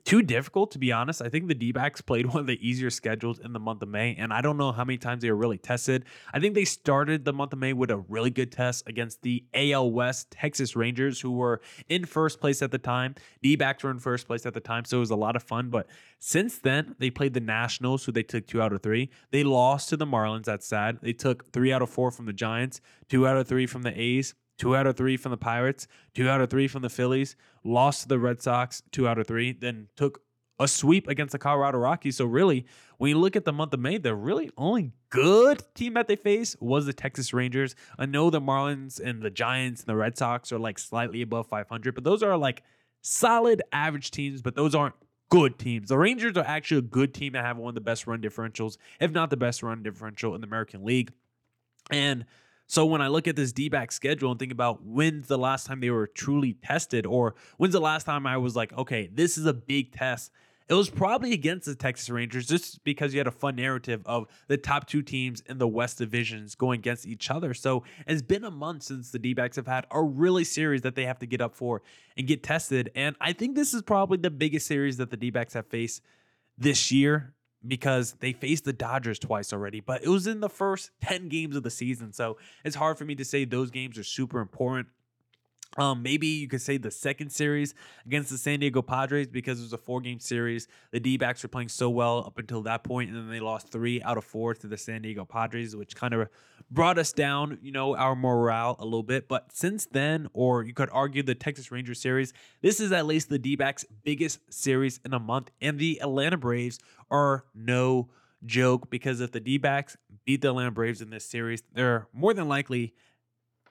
too 0.05 0.23
difficult 0.23 0.71
to 0.73 0.79
be 0.79 0.93
honest. 0.93 1.23
I 1.23 1.29
think 1.29 1.49
the 1.49 1.55
D-backs 1.55 2.01
played 2.01 2.27
one 2.33 2.39
of 2.39 2.47
the 2.47 2.59
easier 2.67 2.91
schedules 2.91 3.39
in 3.39 3.53
the 3.53 3.61
month 3.61 3.83
of 3.83 3.89
May, 3.89 4.15
and 4.19 4.33
I 4.33 4.41
don't 4.41 4.57
know 4.57 4.73
how 4.73 4.85
many 4.85 4.99
times 4.99 5.23
they 5.23 5.31
were 5.31 5.37
really 5.37 5.59
tested. 5.59 6.05
I 6.33 6.41
think 6.41 6.55
they 6.55 6.65
started 6.65 7.25
the 7.25 7.33
month 7.33 7.53
of 7.53 7.59
May 7.59 7.73
with 7.73 7.91
a 7.91 7.99
really 7.99 8.31
good 8.31 8.53
test 8.53 8.89
against 8.89 9.23
the 9.23 9.45
AL 9.55 9.91
West 9.91 10.31
Texas 10.31 10.75
Rangers, 10.75 11.21
who 11.21 11.33
were 11.33 11.61
in 11.89 12.05
first 12.05 12.41
place 12.41 12.63
at 12.63 12.71
the 12.71 12.79
time. 12.79 13.15
D-backs 13.43 13.85
were 13.85 13.91
in 13.91 13.99
first 13.99 14.27
place 14.27 14.47
at 14.47 14.55
the 14.55 14.61
time, 14.61 14.85
so 14.85 14.99
it 14.99 15.01
was 15.01 15.11
a 15.11 15.17
lot 15.17 15.37
of 15.37 15.43
fun. 15.43 15.71
But 15.71 15.87
since 16.19 16.59
then, 16.59 16.95
they 16.99 17.11
played 17.11 17.35
the 17.35 17.41
Nationals, 17.41 18.05
who 18.05 18.13
they 18.13 18.23
took 18.23 18.47
two 18.47 18.63
out 18.63 18.73
of 18.73 18.83
three. 18.83 19.11
They 19.31 19.45
lost 19.45 19.89
to 19.91 19.97
the 19.97 20.07
Marlins. 20.07 20.45
That's 20.45 20.67
sad. 20.67 20.99
They 21.03 21.13
took 21.13 21.53
three 21.53 21.73
out 21.73 21.83
of 21.83 21.91
four 21.91 22.11
from 22.11 22.27
the 22.27 22.33
Giants, 22.33 22.81
two 23.09 23.27
out 23.27 23.37
of 23.37 23.47
three 23.47 23.67
from 23.67 23.83
the 23.83 23.99
A's 24.01 24.35
two 24.59 24.77
out 24.77 24.87
of 24.87 24.97
three 24.97 25.17
from 25.17 25.31
the 25.31 25.37
Pirates, 25.37 25.87
two 26.15 26.29
out 26.29 26.41
of 26.41 26.51
three 26.51 26.69
from 26.69 26.83
the 26.83 26.91
Phillies, 26.91 27.37
lost 27.65 28.03
to 28.03 28.09
the 28.09 28.19
Red 28.19 28.43
Sox, 28.43 28.83
two 28.91 29.09
out 29.09 29.19
of 29.19 29.27
three, 29.27 29.53
then 29.53 29.89
took 29.97 30.23
a 30.59 30.69
sweep 30.69 31.09
against 31.09 31.33
the 31.33 31.39
Colorado 31.39 31.79
Rockies. 31.79 32.17
So 32.17 32.25
really, 32.25 32.67
when 32.99 33.09
you 33.11 33.19
look 33.19 33.37
at 33.37 33.45
the 33.45 33.53
month 33.53 33.73
of 33.75 33.81
May, 33.81 33.99
the 33.99 34.15
really 34.15 34.51
only 34.57 34.93
good 35.11 35.63
team 35.75 35.95
that 35.95 36.09
they 36.09 36.17
faced 36.17 36.61
was 36.63 36.87
the 36.87 36.93
Texas 36.93 37.33
Rangers. 37.33 37.75
I 37.99 38.07
know 38.07 38.31
the 38.31 38.41
Marlins 38.41 39.01
and 39.01 39.23
the 39.23 39.31
Giants 39.31 39.81
and 39.81 39.89
the 39.89 39.97
Red 39.97 40.17
Sox 40.17 40.53
are 40.53 40.59
like 40.59 40.79
slightly 40.79 41.23
above 41.23 41.49
500, 41.49 41.95
but 41.95 42.05
those 42.05 42.23
are 42.23 42.37
like 42.37 42.63
solid 43.01 43.63
average 43.73 44.11
teams, 44.11 44.43
but 44.43 44.55
those 44.55 44.75
aren't 44.75 44.95
good 45.31 45.59
teams. 45.59 45.89
The 45.89 45.99
Rangers 45.99 46.37
are 46.37 46.45
actually 46.45 46.79
a 46.79 46.83
good 46.83 47.15
team 47.15 47.33
that 47.33 47.45
have 47.45 47.57
one 47.57 47.71
of 47.71 47.75
the 47.75 47.81
best 47.81 48.07
run 48.07 48.21
differentials, 48.21 48.77
if 49.01 49.11
not 49.11 49.31
the 49.31 49.37
best 49.37 49.63
run 49.63 49.83
differential 49.83 50.35
in 50.35 50.41
the 50.41 50.47
American 50.47 50.85
League. 50.85 51.13
And 51.91 52.25
so 52.73 52.87
when 52.87 53.03
I 53.03 53.09
look 53.09 53.29
at 53.29 53.37
this 53.37 53.53
D 53.53 53.69
back 53.69 53.93
schedule 53.93 54.31
and 54.31 54.41
think 54.41 54.51
about 54.51 54.83
when's 54.83 55.27
the 55.27 55.37
last 55.37 55.67
time 55.67 55.81
they 55.81 55.91
were 55.91 56.07
truly 56.07 56.55
tested, 56.55 57.05
or 57.05 57.35
when's 57.59 57.75
the 57.75 57.83
last 57.83 58.05
time 58.05 58.27
I 58.27 58.39
was 58.39 58.57
like, 58.57 58.73
okay, 58.73 59.11
this 59.13 59.37
is 59.37 59.45
a 59.45 59.53
big 59.53 59.93
test. 59.93 60.33
It 60.71 60.73
was 60.73 60.89
probably 60.89 61.35
against 61.35 61.67
the 61.67 61.75
Texas 61.75 62.09
Rangers 62.09 62.47
just 62.47 62.83
because 62.83 63.13
you 63.13 63.21
had 63.21 63.27
a 63.27 63.31
fun 63.31 63.57
narrative 63.57 64.01
of 64.07 64.27
the 64.49 64.57
top 64.57 64.87
two 64.87 65.03
teams 65.03 65.43
in 65.43 65.59
the 65.59 65.69
West 65.69 65.99
divisions 65.99 66.55
going 66.55 66.79
against 66.79 67.07
each 67.07 67.31
other. 67.31 67.53
So 67.53 67.85
it's 68.07 68.23
been 68.23 68.43
a 68.43 68.51
month 68.51 68.85
since 68.85 69.11
the 69.11 69.19
D 69.19 69.35
backs 69.35 69.57
have 69.57 69.67
had 69.67 69.85
a 69.91 70.03
really 70.03 70.45
series 70.45 70.81
that 70.81 70.95
they 70.95 71.05
have 71.05 71.19
to 71.19 71.27
get 71.27 71.43
up 71.43 71.55
for 71.55 71.83
and 72.17 72.27
get 72.27 72.43
tested. 72.43 72.91
And 72.95 73.17
I 73.21 73.35
think 73.35 73.55
this 73.55 73.75
is 73.75 73.83
probably 73.83 74.17
the 74.17 74.31
biggest 74.31 74.67
series 74.67 74.97
that 74.97 75.11
the 75.11 75.19
D 75.19 75.29
backs 75.29 75.53
have 75.53 75.67
faced 75.67 76.01
this 76.57 76.91
year 76.91 77.35
because 77.67 78.15
they 78.21 78.33
faced 78.33 78.65
the 78.65 78.73
Dodgers 78.73 79.19
twice 79.19 79.53
already, 79.53 79.81
but 79.81 80.03
it 80.03 80.09
was 80.09 80.27
in 80.27 80.41
the 80.41 80.49
first 80.49 80.91
10 81.03 81.29
games 81.29 81.57
of 81.57 81.63
the 81.63 81.71
season. 81.71 82.13
So 82.13 82.37
it's 82.65 82.77
hard 82.77 82.99
for 82.99 83.05
me 83.05 83.15
to 83.17 83.25
say 83.25 83.45
those 83.45 83.71
games 83.71 83.99
are 83.99 84.05
super 84.05 84.41
important. 84.41 84.89
Um, 85.79 86.03
maybe 86.03 86.27
you 86.27 86.49
could 86.49 86.61
say 86.61 86.77
the 86.77 86.91
second 86.91 87.31
series 87.31 87.75
against 88.05 88.31
the 88.31 88.39
San 88.39 88.61
Diego 88.61 88.83
Padres 88.83 89.27
because 89.27 89.59
it 89.59 89.63
was 89.63 89.73
a 89.73 89.79
four 89.79 90.01
game 90.01 90.21
series. 90.21 90.69
The 90.91 91.01
D 91.01 91.17
backs 91.17 91.43
were 91.43 91.49
playing 91.49 91.69
so 91.69 91.89
well 91.89 92.19
up 92.27 92.39
until 92.39 92.63
that 92.63 92.85
point, 92.85 93.11
and 93.11 93.19
then 93.19 93.31
they 93.31 93.41
lost 93.41 93.69
three 93.71 94.03
out 94.03 94.19
of 94.19 94.25
four 94.25 94.55
to 94.55 94.67
the 94.67 94.77
San 94.77 95.03
Diego 95.03 95.25
Padres, 95.25 95.75
which 95.75 95.97
kind 95.97 96.13
of 96.13 96.29
brought 96.71 96.99
us 96.99 97.13
down, 97.13 97.59
you 97.63 97.73
know, 97.73 97.97
our 97.97 98.15
morale 98.15 98.77
a 98.79 98.85
little 98.85 99.03
bit. 99.03 99.29
But 99.29 99.53
since 99.53 99.87
then, 99.87 100.29
or 100.35 100.63
you 100.63 100.75
could 100.75 100.91
argue 100.93 101.23
the 101.23 101.35
Texas 101.35 101.73
Rangers 101.73 102.01
series, 102.01 102.33
this 102.61 102.81
is 102.81 102.93
at 102.93 103.07
least 103.07 103.29
the 103.29 103.39
D 103.39 103.57
backs' 103.57 103.85
biggest 104.05 104.41
series 104.53 105.01
in 105.05 105.15
a 105.15 105.21
month, 105.21 105.51
and 105.61 105.79
the 105.79 106.01
Atlanta 106.03 106.37
Braves 106.37 106.79
are 107.11 107.45
no 107.55 108.09
joke 108.45 108.91
because 108.91 109.21
if 109.21 109.33
the 109.33 109.41
D 109.41 109.57
backs 109.59 109.97
beat 110.25 110.43
the 110.43 110.49
Atlanta 110.49 110.71
Braves 110.71 111.01
in 111.01 111.11
this 111.11 111.25
series, 111.25 111.63
they're 111.73 112.09
more 112.13 112.35
than 112.35 112.49
likely 112.49 112.95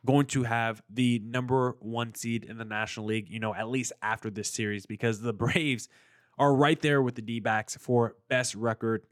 going 0.05 0.25
to 0.27 0.43
have 0.43 0.81
the 0.89 1.19
number 1.19 1.75
one 1.79 2.15
seed 2.15 2.43
in 2.43 2.57
the 2.57 2.65
National 2.65 3.05
League, 3.05 3.29
you 3.29 3.39
know, 3.39 3.53
at 3.53 3.69
least 3.69 3.93
after 4.01 4.29
this 4.29 4.49
series, 4.49 4.85
because 4.85 5.21
the 5.21 5.33
Braves 5.41 5.87
are 6.37 6.55
right 6.55 6.81
there 6.81 7.01
with 7.01 7.15
the 7.15 7.21
D 7.21 7.39
backs 7.39 7.75
for 7.79 8.15
best 8.29 8.55
record 8.55 9.03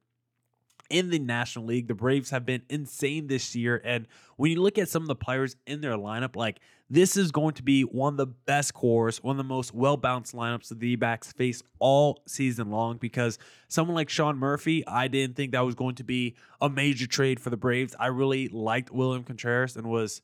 in 0.89 1.10
the 1.10 1.19
National 1.19 1.65
League. 1.65 1.88
The 1.88 1.93
Braves 1.93 2.32
have 2.32 2.45
been 2.45 2.63
insane 2.69 3.28
this 3.28 3.56
year. 3.56 3.82
And 3.84 4.08
when 4.38 4.52
you 4.52 4.62
look 4.62 4.78
at 4.78 4.89
some 4.89 5.04
of 5.04 5.08
the 5.08 5.15
players 5.15 5.56
in 5.67 5.82
their 5.82 5.93
lineup, 5.93 6.36
like 6.36 6.60
this 6.89 7.15
is 7.15 7.32
going 7.32 7.54
to 7.56 7.63
be 7.63 7.84
one 7.84 8.13
of 8.13 8.17
the 8.17 8.25
best 8.25 8.73
cores, 8.73 9.23
one 9.23 9.34
of 9.34 9.38
the 9.38 9.43
most 9.43 9.73
well 9.73 9.97
balanced 9.97 10.34
lineups 10.34 10.69
the 10.69 10.75
D 10.75 10.95
backs 10.95 11.32
face 11.32 11.62
all 11.78 12.23
season 12.28 12.71
long 12.71 12.97
because 12.97 13.38
someone 13.67 13.95
like 13.95 14.10
Sean 14.10 14.38
Murphy, 14.38 14.86
I 14.88 15.08
didn't 15.08 15.36
think 15.36 15.52
that 15.52 15.62
was 15.62 15.75
going 15.75 15.95
to 15.95 16.04
be 16.04 16.36
a 16.60 16.69
major 16.69 17.06
trade 17.06 17.39
for 17.39 17.52
the 17.52 17.58
Braves. 17.58 17.95
I 17.99 18.08
really 18.08 18.47
liked 18.47 18.91
William 18.91 19.23
Contreras 19.23 19.78
and 19.78 19.88
was 19.88 20.21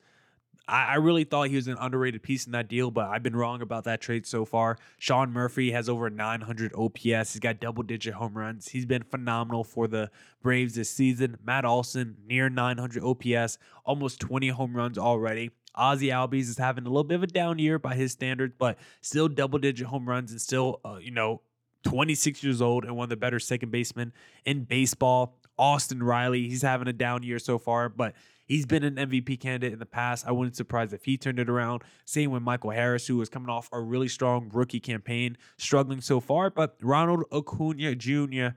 I, 0.68 0.86
I 0.86 0.96
really 0.96 1.24
thought 1.24 1.50
he 1.50 1.56
was 1.56 1.68
an 1.68 1.78
underrated 1.80 2.24
piece 2.24 2.46
in 2.46 2.52
that 2.54 2.68
deal, 2.68 2.92
but 2.92 3.08
I've 3.08 3.24
been 3.24 3.36
wrong 3.36 3.62
about 3.62 3.84
that 3.86 4.02
trade 4.02 4.26
so 4.26 4.46
far. 4.46 4.78
Sean 4.98 5.32
Murphy 5.32 5.72
has 5.72 5.90
over 5.90 6.10
900 6.10 6.74
OPS. 6.76 7.34
He's 7.34 7.40
got 7.40 7.60
double 7.60 7.84
digit 7.84 8.16
home 8.16 8.38
runs. 8.38 8.70
He's 8.70 8.86
been 8.86 9.04
phenomenal 9.04 9.64
for 9.64 9.88
the 9.88 10.10
Braves 10.42 10.76
this 10.76 10.90
season. 10.90 11.38
Matt 11.44 11.66
Olson, 11.66 12.18
near 12.26 12.50
900 12.50 13.04
OPS, 13.04 13.58
almost 13.86 14.20
20 14.20 14.50
home 14.50 14.76
runs 14.76 14.98
already. 14.98 15.52
Ozzie 15.76 16.08
Albies 16.08 16.50
is 16.50 16.58
having 16.58 16.86
a 16.86 16.90
little 16.90 17.04
bit 17.04 17.16
of 17.16 17.24
a 17.24 17.28
down 17.28 17.60
year 17.60 17.78
by 17.78 17.96
his 17.96 18.14
standards, 18.14 18.54
but 18.58 18.78
still 19.02 19.28
double 19.28 19.60
digit 19.60 19.88
home 19.88 20.08
runs 20.08 20.32
and 20.32 20.40
still, 20.40 20.80
uh, 20.86 20.98
you 21.02 21.12
know, 21.12 21.42
26 21.84 22.44
years 22.44 22.62
old 22.62 22.84
and 22.86 22.96
one 22.96 23.04
of 23.04 23.10
the 23.10 23.18
better 23.18 23.40
second 23.40 23.72
basemen 23.72 24.12
in 24.46 24.64
baseball. 24.64 25.38
Austin 25.58 26.04
Riley, 26.04 26.50
he's 26.50 26.64
having 26.64 26.88
a 26.88 26.94
down 26.94 27.24
year 27.24 27.40
so 27.40 27.58
far, 27.58 27.88
but 27.88 28.14
He's 28.46 28.66
been 28.66 28.84
an 28.84 28.96
MVP 28.96 29.40
candidate 29.40 29.74
in 29.74 29.80
the 29.80 29.86
past. 29.86 30.26
I 30.28 30.32
wouldn't 30.32 30.56
surprise 30.56 30.94
if 30.94 31.06
he 31.06 31.18
turned 31.18 31.40
it 31.40 31.50
around. 31.50 31.84
Same 32.06 32.32
with 32.32 32.44
Michael 32.44 32.72
Harris, 32.72 33.08
who 33.08 33.18
was 33.18 33.28
coming 33.28 33.50
off 33.50 33.70
a 33.72 33.82
really 33.82 34.08
strong 34.08 34.50
rookie 34.54 34.80
campaign, 34.80 35.38
struggling 35.58 36.02
so 36.02 36.20
far. 36.20 36.50
But 36.52 36.78
Ronald 36.82 37.24
Acuna 37.32 37.96
Jr. 37.96 38.50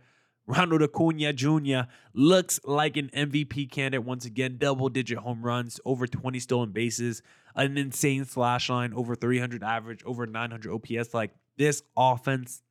Ronald 0.48 0.82
Acuna 0.82 1.34
Jr. 1.34 1.90
looks 2.14 2.58
like 2.64 2.96
an 2.96 3.10
MVP 3.14 3.70
candidate 3.70 4.04
once 4.04 4.24
again. 4.24 4.56
Double 4.58 4.88
digit 4.88 5.18
home 5.18 5.42
runs, 5.42 5.78
over 5.84 6.06
20 6.06 6.38
stolen 6.40 6.72
bases, 6.72 7.22
an 7.54 7.76
insane 7.76 8.24
slash 8.24 8.70
line, 8.70 8.94
over 8.94 9.14
300 9.14 9.62
average, 9.62 10.02
over 10.04 10.26
900 10.26 10.72
OPS. 10.72 11.12
Like 11.12 11.32
this 11.58 11.82
offense 11.96 12.62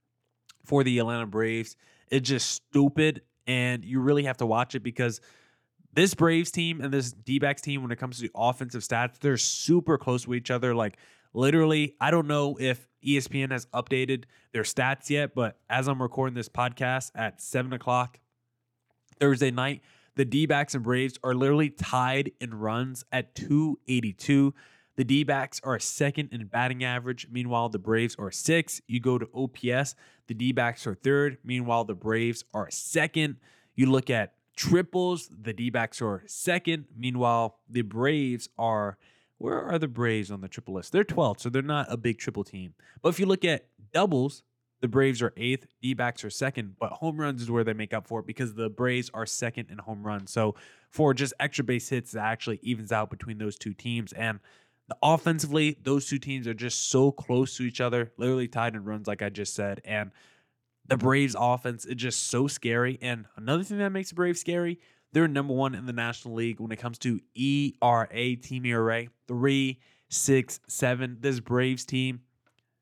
for 0.65 0.83
the 0.83 0.97
Atlanta 0.97 1.27
Braves, 1.27 1.75
it's 2.09 2.27
just 2.27 2.49
stupid. 2.49 3.21
And 3.45 3.85
you 3.85 4.01
really 4.01 4.23
have 4.23 4.37
to 4.37 4.45
watch 4.45 4.73
it 4.73 4.81
because 4.81 5.21
this 5.93 6.13
Braves 6.13 6.51
team 6.51 6.81
and 6.81 6.93
this 6.93 7.11
D 7.11 7.39
backs 7.39 7.61
team, 7.61 7.81
when 7.81 7.91
it 7.91 7.97
comes 7.97 8.19
to 8.19 8.29
offensive 8.35 8.81
stats, 8.81 9.19
they're 9.19 9.37
super 9.37 9.97
close 9.97 10.23
to 10.23 10.33
each 10.33 10.51
other. 10.51 10.75
Like, 10.75 10.97
literally, 11.33 11.95
I 11.99 12.11
don't 12.11 12.27
know 12.27 12.57
if 12.59 12.87
ESPN 13.05 13.51
has 13.51 13.65
updated 13.67 14.25
their 14.53 14.63
stats 14.63 15.09
yet, 15.09 15.33
but 15.33 15.59
as 15.69 15.87
I'm 15.87 16.01
recording 16.01 16.35
this 16.35 16.49
podcast 16.49 17.11
at 17.15 17.41
seven 17.41 17.73
o'clock 17.73 18.19
Thursday 19.19 19.51
night, 19.51 19.81
the 20.15 20.25
D 20.25 20.45
backs 20.45 20.73
and 20.73 20.83
Braves 20.83 21.17
are 21.23 21.33
literally 21.33 21.69
tied 21.69 22.31
in 22.41 22.53
runs 22.53 23.05
at 23.11 23.35
282. 23.35 24.53
The 24.95 25.03
D 25.03 25.23
backs 25.23 25.61
are 25.63 25.77
second 25.77 26.29
in 26.31 26.45
batting 26.47 26.83
average. 26.83 27.27
Meanwhile, 27.31 27.69
the 27.69 27.79
Braves 27.79 28.15
are 28.17 28.31
six. 28.31 28.81
You 28.87 28.99
go 28.99 29.19
to 29.19 29.29
OPS, 29.33 29.93
the 30.25 30.33
D 30.33 30.51
backs 30.51 30.87
are 30.87 30.95
third. 30.95 31.37
Meanwhile, 31.43 31.85
the 31.85 31.93
Braves 31.93 32.43
are 32.53 32.69
second. 32.71 33.37
You 33.75 33.91
look 33.91 34.09
at 34.09 34.33
triples, 34.57 35.29
the 35.29 35.53
D 35.53 35.69
backs 35.69 36.01
are 36.01 36.23
second. 36.27 36.85
Meanwhile, 36.95 37.59
the 37.69 37.83
Braves 37.83 38.49
are. 38.57 38.97
Where 39.39 39.61
are 39.61 39.77
the 39.77 39.87
Braves 39.87 40.31
on 40.31 40.41
the 40.41 40.47
triple 40.47 40.73
list? 40.73 40.91
They're 40.91 41.03
12th, 41.03 41.41
so 41.41 41.49
they're 41.49 41.61
not 41.61 41.85
a 41.91 41.95
big 41.95 42.17
triple 42.17 42.43
team. 42.43 42.73
But 43.03 43.09
if 43.09 43.19
you 43.19 43.27
look 43.27 43.45
at 43.45 43.67
doubles, 43.93 44.41
the 44.81 44.87
Braves 44.87 45.21
are 45.21 45.31
eighth, 45.37 45.67
D 45.79 45.93
backs 45.93 46.23
are 46.23 46.31
second, 46.31 46.75
but 46.79 46.91
home 46.93 47.21
runs 47.21 47.43
is 47.43 47.51
where 47.51 47.63
they 47.63 47.73
make 47.73 47.93
up 47.93 48.07
for 48.07 48.19
it 48.19 48.25
because 48.25 48.55
the 48.55 48.69
Braves 48.69 49.11
are 49.13 49.27
second 49.27 49.69
in 49.69 49.77
home 49.77 50.05
runs. 50.05 50.31
So 50.31 50.55
for 50.89 51.13
just 51.13 51.35
extra 51.39 51.63
base 51.63 51.89
hits, 51.89 52.15
it 52.15 52.19
actually 52.19 52.59
evens 52.63 52.91
out 52.91 53.11
between 53.11 53.37
those 53.37 53.57
two 53.57 53.75
teams. 53.75 54.11
And 54.13 54.39
the 54.87 54.97
offensively, 55.03 55.77
those 55.83 56.07
two 56.07 56.17
teams 56.19 56.47
are 56.47 56.53
just 56.55 56.89
so 56.89 57.11
close 57.11 57.57
to 57.57 57.63
each 57.63 57.81
other, 57.81 58.11
literally 58.17 58.47
tied 58.47 58.73
in 58.73 58.83
runs, 58.83 59.07
like 59.07 59.21
I 59.21 59.29
just 59.29 59.53
said. 59.53 59.81
And 59.85 60.11
the 60.87 60.97
Braves 60.97 61.35
offense 61.37 61.85
is 61.85 61.95
just 61.95 62.27
so 62.27 62.47
scary. 62.47 62.97
And 63.01 63.25
another 63.35 63.63
thing 63.63 63.77
that 63.79 63.91
makes 63.91 64.09
the 64.09 64.15
Braves 64.15 64.39
scary, 64.39 64.79
they're 65.11 65.27
number 65.27 65.53
one 65.53 65.75
in 65.75 65.85
the 65.85 65.93
National 65.93 66.35
League 66.35 66.59
when 66.59 66.71
it 66.71 66.77
comes 66.77 66.97
to 66.99 67.19
ERA, 67.35 68.35
team 68.35 68.65
ERA, 68.65 69.07
three, 69.27 69.79
six, 70.09 70.59
seven. 70.67 71.17
This 71.19 71.39
Braves 71.39 71.85
team, 71.85 72.21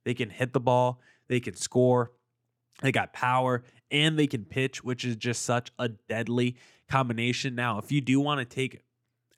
they 0.03 0.13
can 0.13 0.29
hit 0.29 0.53
the 0.53 0.59
ball, 0.59 1.01
they 1.27 1.39
can 1.39 1.55
score, 1.55 2.11
they 2.81 2.91
got 2.91 3.13
power, 3.13 3.63
and 3.91 4.17
they 4.17 4.27
can 4.27 4.45
pitch, 4.45 4.83
which 4.83 5.05
is 5.05 5.15
just 5.15 5.43
such 5.43 5.71
a 5.79 5.89
deadly 5.89 6.57
combination. 6.89 7.55
Now, 7.55 7.79
if 7.79 7.91
you 7.91 8.01
do 8.01 8.19
want 8.19 8.39
to 8.39 8.45
take 8.45 8.81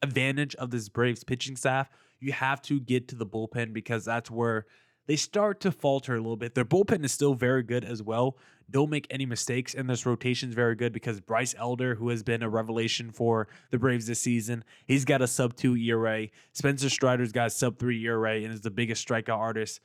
advantage 0.02 0.56
of 0.56 0.72
this 0.72 0.90
Braves 0.90 1.24
pitching 1.24 1.56
staff, 1.56 1.90
you 2.20 2.32
have 2.32 2.62
to 2.64 2.80
get 2.80 3.08
to 3.10 3.16
the 3.16 3.26
bullpen 3.26 3.74
because 3.74 4.06
that's 4.06 4.32
where 4.32 4.66
they 5.08 5.16
start 5.16 5.62
to 5.62 5.72
falter 5.72 6.16
a 6.16 6.18
little 6.18 6.36
bit. 6.36 6.54
Their 6.54 6.66
bullpen 6.66 7.04
is 7.04 7.12
still 7.12 7.34
very 7.34 7.64
good 7.64 7.86
as 7.86 8.04
well. 8.04 8.38
Don't 8.70 8.90
make 8.90 9.08
any 9.10 9.26
mistakes, 9.26 9.74
and 9.74 9.90
this 9.90 10.06
rotation 10.06 10.50
is 10.50 10.56
very 10.56 10.76
good 10.76 10.92
because 10.92 11.22
Bryce 11.22 11.56
Elder, 11.58 11.96
who 11.96 12.10
has 12.10 12.22
been 12.22 12.44
a 12.44 12.50
revelation 12.50 13.12
for 13.12 13.48
the 13.72 13.80
Braves 13.80 14.08
this 14.08 14.20
season, 14.20 14.66
he's 14.86 15.06
got 15.06 15.22
a 15.22 15.28
sub 15.28 15.56
two 15.56 15.78
ERA. 15.78 16.28
Spencer 16.52 16.90
Strider's 16.90 17.32
got 17.32 17.48
a 17.48 17.50
sub 17.50 17.80
three 17.80 18.04
ERA 18.06 18.36
and 18.36 18.52
is 18.52 18.62
the 18.62 18.72
biggest 18.72 19.08
strikeout 19.08 19.38
artist 19.38 19.80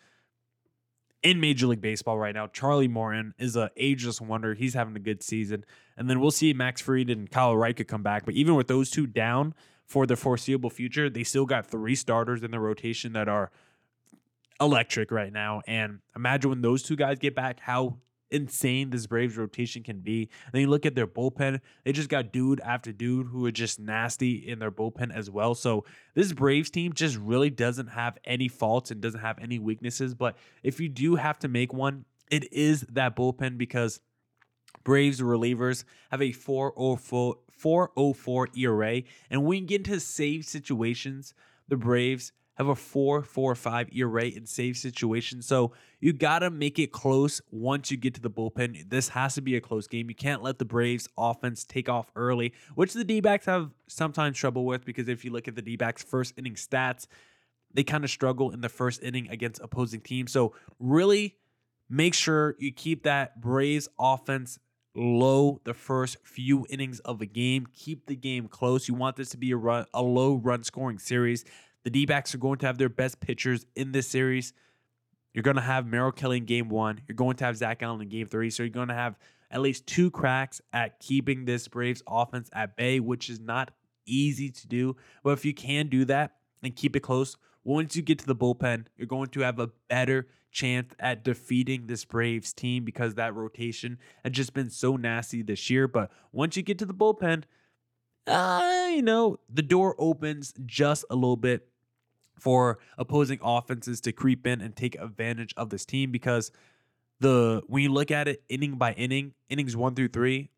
in 1.23 1.39
Major 1.39 1.69
League 1.69 1.81
Baseball 1.81 2.19
right 2.19 2.35
now. 2.35 2.49
Charlie 2.49 2.89
Morton 2.89 3.35
is 3.39 3.55
a 3.55 3.71
ageless 3.77 4.21
wonder. 4.21 4.55
He's 4.55 4.75
having 4.75 4.97
a 4.97 5.01
good 5.01 5.23
season, 5.23 5.65
and 5.97 6.11
then 6.11 6.21
we'll 6.21 6.33
see 6.33 6.53
Max 6.53 6.81
Fried 6.81 7.09
and 7.09 7.31
Kyle 7.31 7.57
Wright 7.57 7.87
come 7.87 8.03
back. 8.03 8.25
But 8.25 8.35
even 8.35 8.57
with 8.57 8.67
those 8.67 8.91
two 8.91 9.07
down 9.07 9.55
for 9.87 10.07
the 10.07 10.17
foreseeable 10.17 10.71
future, 10.71 11.09
they 11.09 11.23
still 11.23 11.47
got 11.47 11.67
three 11.67 11.95
starters 11.95 12.43
in 12.43 12.51
the 12.51 12.59
rotation 12.59 13.13
that 13.13 13.29
are 13.29 13.51
electric 14.61 15.11
right 15.11 15.33
now. 15.33 15.63
And 15.67 16.01
imagine 16.17 16.51
when 16.51 16.63
those 16.63 16.83
two 16.83 16.97
guys 16.97 17.19
get 17.19 17.35
back, 17.35 17.61
how 17.61 17.99
insane 18.33 18.91
this 18.91 19.07
Braves 19.07 19.37
rotation 19.37 19.83
can 19.83 20.01
be. 20.01 20.29
And 20.47 20.53
then 20.53 20.63
you 20.63 20.69
look 20.69 20.87
at 20.87 20.95
their 20.95 21.07
bullpen, 21.07 21.61
they 21.85 21.93
just 21.93 22.09
got 22.09 22.33
dude 22.33 22.61
after 22.61 22.93
dude 22.93 23.29
who 23.29 23.47
are 23.47 23.53
just 23.53 23.79
nasty 23.79 24.35
in 24.49 24.59
their 24.59 24.71
bullpen 24.71 25.15
as 25.15 25.31
well. 25.31 25.55
So 25.55 25.85
this 26.15 26.33
Braves 26.33 26.71
team 26.71 26.93
just 26.93 27.17
really 27.17 27.51
doesn't 27.51 27.89
have 27.89 28.19
any 28.25 28.49
faults 28.49 28.91
and 28.91 29.01
doesn't 29.01 29.21
have 29.21 29.39
any 29.39 29.59
weaknesses. 29.59 30.15
But 30.15 30.37
if 30.63 30.81
you 30.81 30.89
do 30.89 31.17
have 31.17 31.39
to 31.41 31.49
make 31.49 31.73
one, 31.73 32.05
it 32.31 32.53
is 32.53 32.83
that 32.91 33.15
bullpen 33.15 33.59
because 33.59 34.01
Braves 34.85 35.21
relievers 35.21 35.85
have 36.11 36.23
a 36.23 36.33
404, 36.33 37.37
404 37.51 38.49
ERA. 38.57 39.03
And 39.31 39.45
when 39.45 39.63
you 39.63 39.67
get 39.67 39.87
into 39.87 40.01
save 40.01 40.45
situations, 40.45 41.35
the 41.69 41.77
Braves 41.77 42.33
have 42.55 42.69
a 42.69 42.75
4.45 42.75 43.97
ERA 43.97 44.25
in 44.27 44.45
save 44.47 44.77
situations. 44.77 45.47
So 45.47 45.73
you 46.01 46.13
got 46.13 46.41
to 46.41 46.51
make 46.51 46.79
it 46.79 46.93
close 46.93 47.41
once 47.51 47.91
you 47.91 47.97
get 47.97 48.15
to 48.15 48.21
the 48.21 48.31
bullpen. 48.31 48.91
This 48.91 49.09
has 49.11 49.35
to 49.37 49.41
be 49.41 49.57
a 49.57 49.61
close 49.61 49.87
game. 49.87 50.09
You 50.09 50.15
can't 50.15 50.43
let 50.43 50.59
the 50.59 50.65
Braves 50.65 51.09
offense 51.17 51.65
take 51.65 51.89
off 51.89 52.11
early, 52.15 52.53
which 52.75 52.93
the 52.93 53.05
D-backs 53.05 53.47
have 53.47 53.71
sometimes 53.87 54.37
trouble 54.37 54.67
with 54.67 54.85
because 54.85 55.09
if 55.09 55.25
you 55.25 55.33
look 55.33 55.49
at 55.49 55.57
the 55.57 55.63
D-backs 55.63 56.03
first 56.03 56.35
inning 56.37 56.55
stats, 56.55 57.07
they 57.73 57.85
kind 57.85 58.05
of 58.05 58.11
struggle 58.11 58.51
in 58.51 58.61
the 58.61 58.69
first 58.69 59.03
inning 59.03 59.29
against 59.31 59.61
opposing 59.63 60.01
teams. 60.01 60.31
So 60.31 60.55
really 60.79 61.37
make 61.89 62.13
sure 62.13 62.55
you 62.59 62.71
keep 62.71 63.05
that 63.05 63.41
Braves 63.41 63.89
offense 63.99 64.59
low 64.95 65.59
the 65.65 65.73
first 65.73 66.19
few 66.23 66.67
innings 66.69 67.01
of 67.01 67.23
a 67.23 67.27
game. 67.27 67.67
Keep 67.75 68.07
the 68.07 68.17
game 68.17 68.47
close. 68.47 68.89
You 68.89 68.95
want 68.95 69.17
this 69.17 69.31
to 69.31 69.39
be 69.39 69.53
a 69.53 69.57
run, 69.57 69.87
a 69.95 70.03
low 70.03 70.35
run 70.35 70.65
scoring 70.65 70.99
series. 70.99 71.45
The 71.85 71.91
D 71.91 72.07
backs 72.07 72.35
are 72.35 72.39
going 72.39 72.59
to 72.59 72.67
have 72.67 72.79
their 72.79 72.89
best 72.89 73.21
pitchers 73.21 73.67
in 73.75 73.93
this 73.93 74.07
series. 74.07 74.53
You're 75.35 75.43
going 75.43 75.57
to 75.57 75.63
have 75.63 75.87
Merrill 75.87 76.13
Kelly 76.13 76.37
in 76.39 76.45
game 76.45 76.69
one. 76.69 77.01
You're 77.09 77.17
going 77.17 77.37
to 77.37 77.45
have 77.45 77.57
Zach 77.57 77.81
Gallen 77.81 78.03
in 78.03 78.09
game 78.09 78.27
three. 78.27 78.51
So 78.51 78.63
you're 78.63 78.71
going 78.71 78.89
to 78.89 78.95
have 78.95 79.19
at 79.51 79.61
least 79.61 79.87
two 79.87 80.11
cracks 80.11 80.61
at 80.73 81.01
keeping 81.01 81.45
this 81.45 81.69
Braves 81.69 82.03
offense 82.07 82.51
at 82.53 82.77
bay, 82.77 83.01
which 83.01 83.29
is 83.31 83.41
not 83.41 83.71
easy 84.07 84.51
to 84.51 84.67
do. 84.67 84.97
But 85.23 85.31
if 85.31 85.45
you 85.45 85.55
can 85.55 85.89
do 85.89 86.05
that 86.07 86.37
and 86.63 86.75
keep 86.75 86.97
it 86.97 87.01
close, 87.01 87.37
once 87.65 87.97
you 87.97 88.03
get 88.03 88.19
to 88.19 88.27
the 88.27 88.37
bullpen, 88.37 88.87
you're 88.97 89.07
going 89.07 89.29
to 89.29 89.41
have 89.41 89.59
a 89.59 89.71
better 89.89 90.29
chance 90.51 90.93
at 90.99 91.25
defeating 91.25 91.87
this 91.87 92.05
Braves 92.05 92.53
team 92.53 92.85
because 92.85 93.15
that 93.15 93.35
rotation 93.35 93.99
has 94.25 94.33
just 94.33 94.53
been 94.53 94.71
so 94.71 94.97
nasty 94.97 95.43
this 95.43 95.71
year. 95.71 95.89
But 95.89 96.11
once 96.33 96.57
you 96.57 96.63
get 96.63 96.79
to 96.81 96.87
the 96.87 96.95
bullpen, 96.95 97.45
uh, 98.27 98.89
you 98.91 99.03
know, 99.03 99.39
the 99.53 99.63
door 99.63 99.95
opens 99.99 100.53
just 100.67 101.05
a 101.11 101.15
little 101.15 101.37
bit 101.37 101.69
for 102.39 102.79
opposing 102.99 103.39
offenses 103.43 104.01
to 104.03 104.13
creep 104.13 104.47
in 104.47 104.61
and 104.61 104.75
take 104.75 104.95
advantage 104.97 105.55
of 105.57 105.71
this 105.71 105.85
team 105.85 106.11
because 106.11 106.51
the 107.21 107.63
when 107.67 107.83
you 107.83 107.93
look 107.93 108.11
at 108.11 108.29
it 108.29 108.43
inning 108.49 108.77
by 108.77 108.93
inning, 108.95 109.35
innings 109.49 109.77
one 109.77 109.95
through 109.95 110.09
three, 110.09 110.51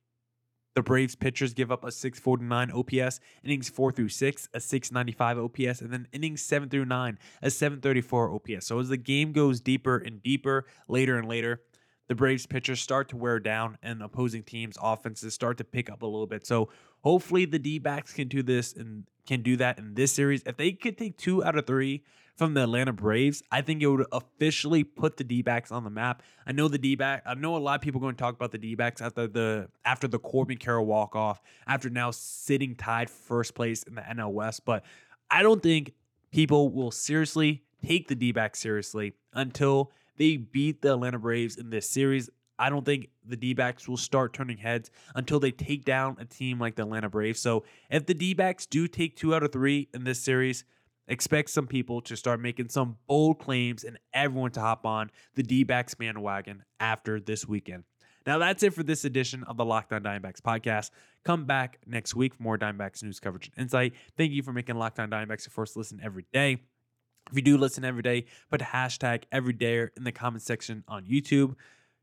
the 0.75 0.83
Braves 0.83 1.15
pitchers 1.15 1.55
give 1.55 1.71
up 1.71 1.85
a 1.85 1.93
649 1.93 2.73
OPS, 2.73 3.21
innings 3.45 3.69
four 3.69 3.93
through 3.93 4.09
six, 4.09 4.49
a 4.53 4.61
695 4.61 5.39
OPS, 5.39 5.81
and 5.81 5.93
then 5.93 6.09
innings 6.13 6.43
seven 6.43 6.69
through 6.69 6.85
nine, 6.85 7.19
a 7.43 7.51
734 7.51 8.35
OPS. 8.35 8.67
So 8.67 8.81
as 8.81 8.89
the 8.89 8.97
game 8.97 9.33
goes 9.33 9.61
deeper 9.61 9.97
and 9.97 10.23
deeper, 10.23 10.67
later 10.89 11.17
and 11.17 11.29
later, 11.29 11.61
the 12.09 12.15
Braves 12.15 12.47
pitchers 12.47 12.81
start 12.81 13.09
to 13.11 13.17
wear 13.17 13.39
down 13.41 13.79
and 13.83 14.03
opposing 14.03 14.43
teams' 14.43 14.77
offenses 14.83 15.35
start 15.35 15.59
to 15.59 15.65
pick 15.65 15.91
up 15.91 16.03
a 16.03 16.07
little 16.07 16.27
bit. 16.27 16.47
So 16.47 16.69
hopefully 17.03 17.45
the 17.45 17.59
D 17.59 17.79
backs 17.79 18.13
can 18.13 18.29
do 18.29 18.43
this 18.43 18.73
and 18.75 19.05
can 19.27 19.43
do 19.43 19.57
that 19.57 19.79
in 19.79 19.95
this 19.95 20.13
series. 20.13 20.43
If 20.45 20.57
they 20.57 20.73
could 20.73 20.99
take 20.99 21.17
two 21.17 21.43
out 21.45 21.57
of 21.57 21.67
three 21.67 22.05
from 22.37 22.55
the 22.55 22.65
Atlanta 22.65 22.93
Braves, 22.93 23.43
I 23.51 23.63
think 23.63 23.83
it 23.83 23.87
would 23.87 24.07
officially 24.13 24.85
put 24.85 25.17
the 25.17 25.25
D-backs 25.25 25.71
on 25.71 25.85
the 25.85 25.91
map. 25.91 26.23
I 26.47 26.53
know 26.53 26.69
the 26.69 26.79
D-back. 26.79 27.23
I 27.25 27.35
know 27.35 27.57
a 27.57 27.59
lot 27.59 27.77
of 27.77 27.81
people 27.81 28.01
are 28.01 28.03
going 28.03 28.17
to 28.17 28.21
talk 28.21 28.35
about 28.35 28.51
the 28.51 28.59
D-backs 28.59 29.01
after 29.01 29.27
the 29.27 29.69
after 29.85 30.09
the 30.09 30.19
Corbin 30.19 30.59
Carroll 30.59 30.85
walk 30.85 31.15
off, 31.15 31.41
after 31.67 31.89
now 31.89 32.11
sitting 32.11 32.75
tied 32.75 33.09
first 33.09 33.55
place 33.55 33.83
in 33.85 33.95
the 33.95 34.03
NL 34.03 34.33
West. 34.33 34.65
But 34.65 34.85
I 35.31 35.43
don't 35.43 35.63
think 35.63 35.95
people 36.33 36.71
will 36.71 36.91
seriously 36.91 37.63
take 37.85 38.09
the 38.09 38.15
D-backs 38.15 38.59
seriously 38.59 39.15
until 39.33 39.93
they 40.17 40.37
beat 40.37 40.83
the 40.83 40.93
Atlanta 40.95 41.19
Braves 41.19 41.57
in 41.57 41.71
this 41.71 41.89
series. 41.89 42.31
I 42.59 42.71
don't 42.71 42.85
think 42.85 43.09
the 43.27 43.37
D 43.37 43.53
backs 43.53 43.89
will 43.89 43.97
start 43.97 44.33
turning 44.33 44.59
heads 44.59 44.91
until 45.15 45.41
they 45.41 45.51
take 45.51 45.85
down 45.85 46.17
a 46.21 46.25
team 46.25 46.61
like 46.61 46.77
the 46.77 46.83
Atlanta 46.83 47.09
Braves. 47.09 47.41
So 47.41 47.65
if 47.91 48.07
the 48.07 48.15
D 48.15 48.35
backs 48.35 48.67
do 48.67 48.87
take 48.87 49.17
two 49.17 49.35
out 49.35 49.43
of 49.43 49.53
three 49.53 49.89
in 49.93 50.05
this 50.05 50.21
series, 50.21 50.65
expect 51.09 51.51
some 51.51 51.67
people 51.67 52.01
to 52.03 52.17
start 52.17 52.41
making 52.41 52.69
some 52.69 52.97
bold 53.09 53.41
claims 53.41 53.83
and 53.85 53.99
everyone 54.13 54.53
to 54.53 54.61
hop 54.61 54.87
on 54.87 55.11
the 55.35 55.43
D 55.43 55.65
backs 55.65 55.95
bandwagon 55.95 56.63
after 56.79 57.19
this 57.19 57.47
weekend. 57.47 57.85
Now 58.27 58.39
that's 58.39 58.63
it 58.63 58.73
for 58.73 58.83
this 58.83 59.05
edition 59.05 59.45
of 59.45 59.57
the 59.57 59.65
Lockdown 59.65 59.97
On 59.97 60.03
Diamondbacks 60.03 60.41
podcast. 60.41 60.91
Come 61.25 61.45
back 61.45 61.79
next 61.87 62.15
week 62.15 62.35
for 62.35 62.43
more 62.43 62.57
Diamondbacks 62.57 63.03
news 63.03 63.21
coverage 63.21 63.51
and 63.55 63.65
insight. 63.65 63.95
Thank 64.17 64.33
you 64.33 64.43
for 64.43 64.53
making 64.53 64.77
Lockdown 64.77 65.05
On 65.05 65.11
Diamondbacks 65.11 65.47
your 65.47 65.53
first 65.53 65.77
listen 65.77 66.01
every 66.03 66.25
day. 66.33 66.63
If 67.31 67.37
you 67.37 67.43
do 67.43 67.57
listen 67.57 67.85
every 67.85 68.03
day, 68.03 68.27
put 68.51 68.61
hashtag 68.61 69.25
everyday 69.33 69.89
in 69.97 70.05
the 70.05 70.13
comment 70.13 70.43
section 70.43 70.85
on 70.89 71.05
YouTube. 71.05 71.55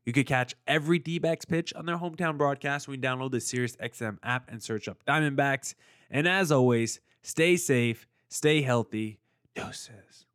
You 0.04 0.12
could 0.12 0.26
catch 0.26 0.54
every 0.66 0.98
D 0.98 1.18
backs 1.18 1.44
pitch 1.44 1.72
on 1.74 1.86
their 1.86 1.98
hometown 1.98 2.36
broadcast 2.36 2.88
when 2.88 3.00
you 3.00 3.08
download 3.08 3.30
the 3.30 3.38
SiriusXM 3.38 4.18
app 4.22 4.50
and 4.50 4.62
search 4.62 4.88
up 4.88 5.04
Diamondbacks. 5.06 5.74
And 6.10 6.26
as 6.26 6.50
always, 6.50 7.00
stay 7.22 7.56
safe, 7.56 8.06
stay 8.28 8.62
healthy. 8.62 9.20
Doses. 9.54 10.26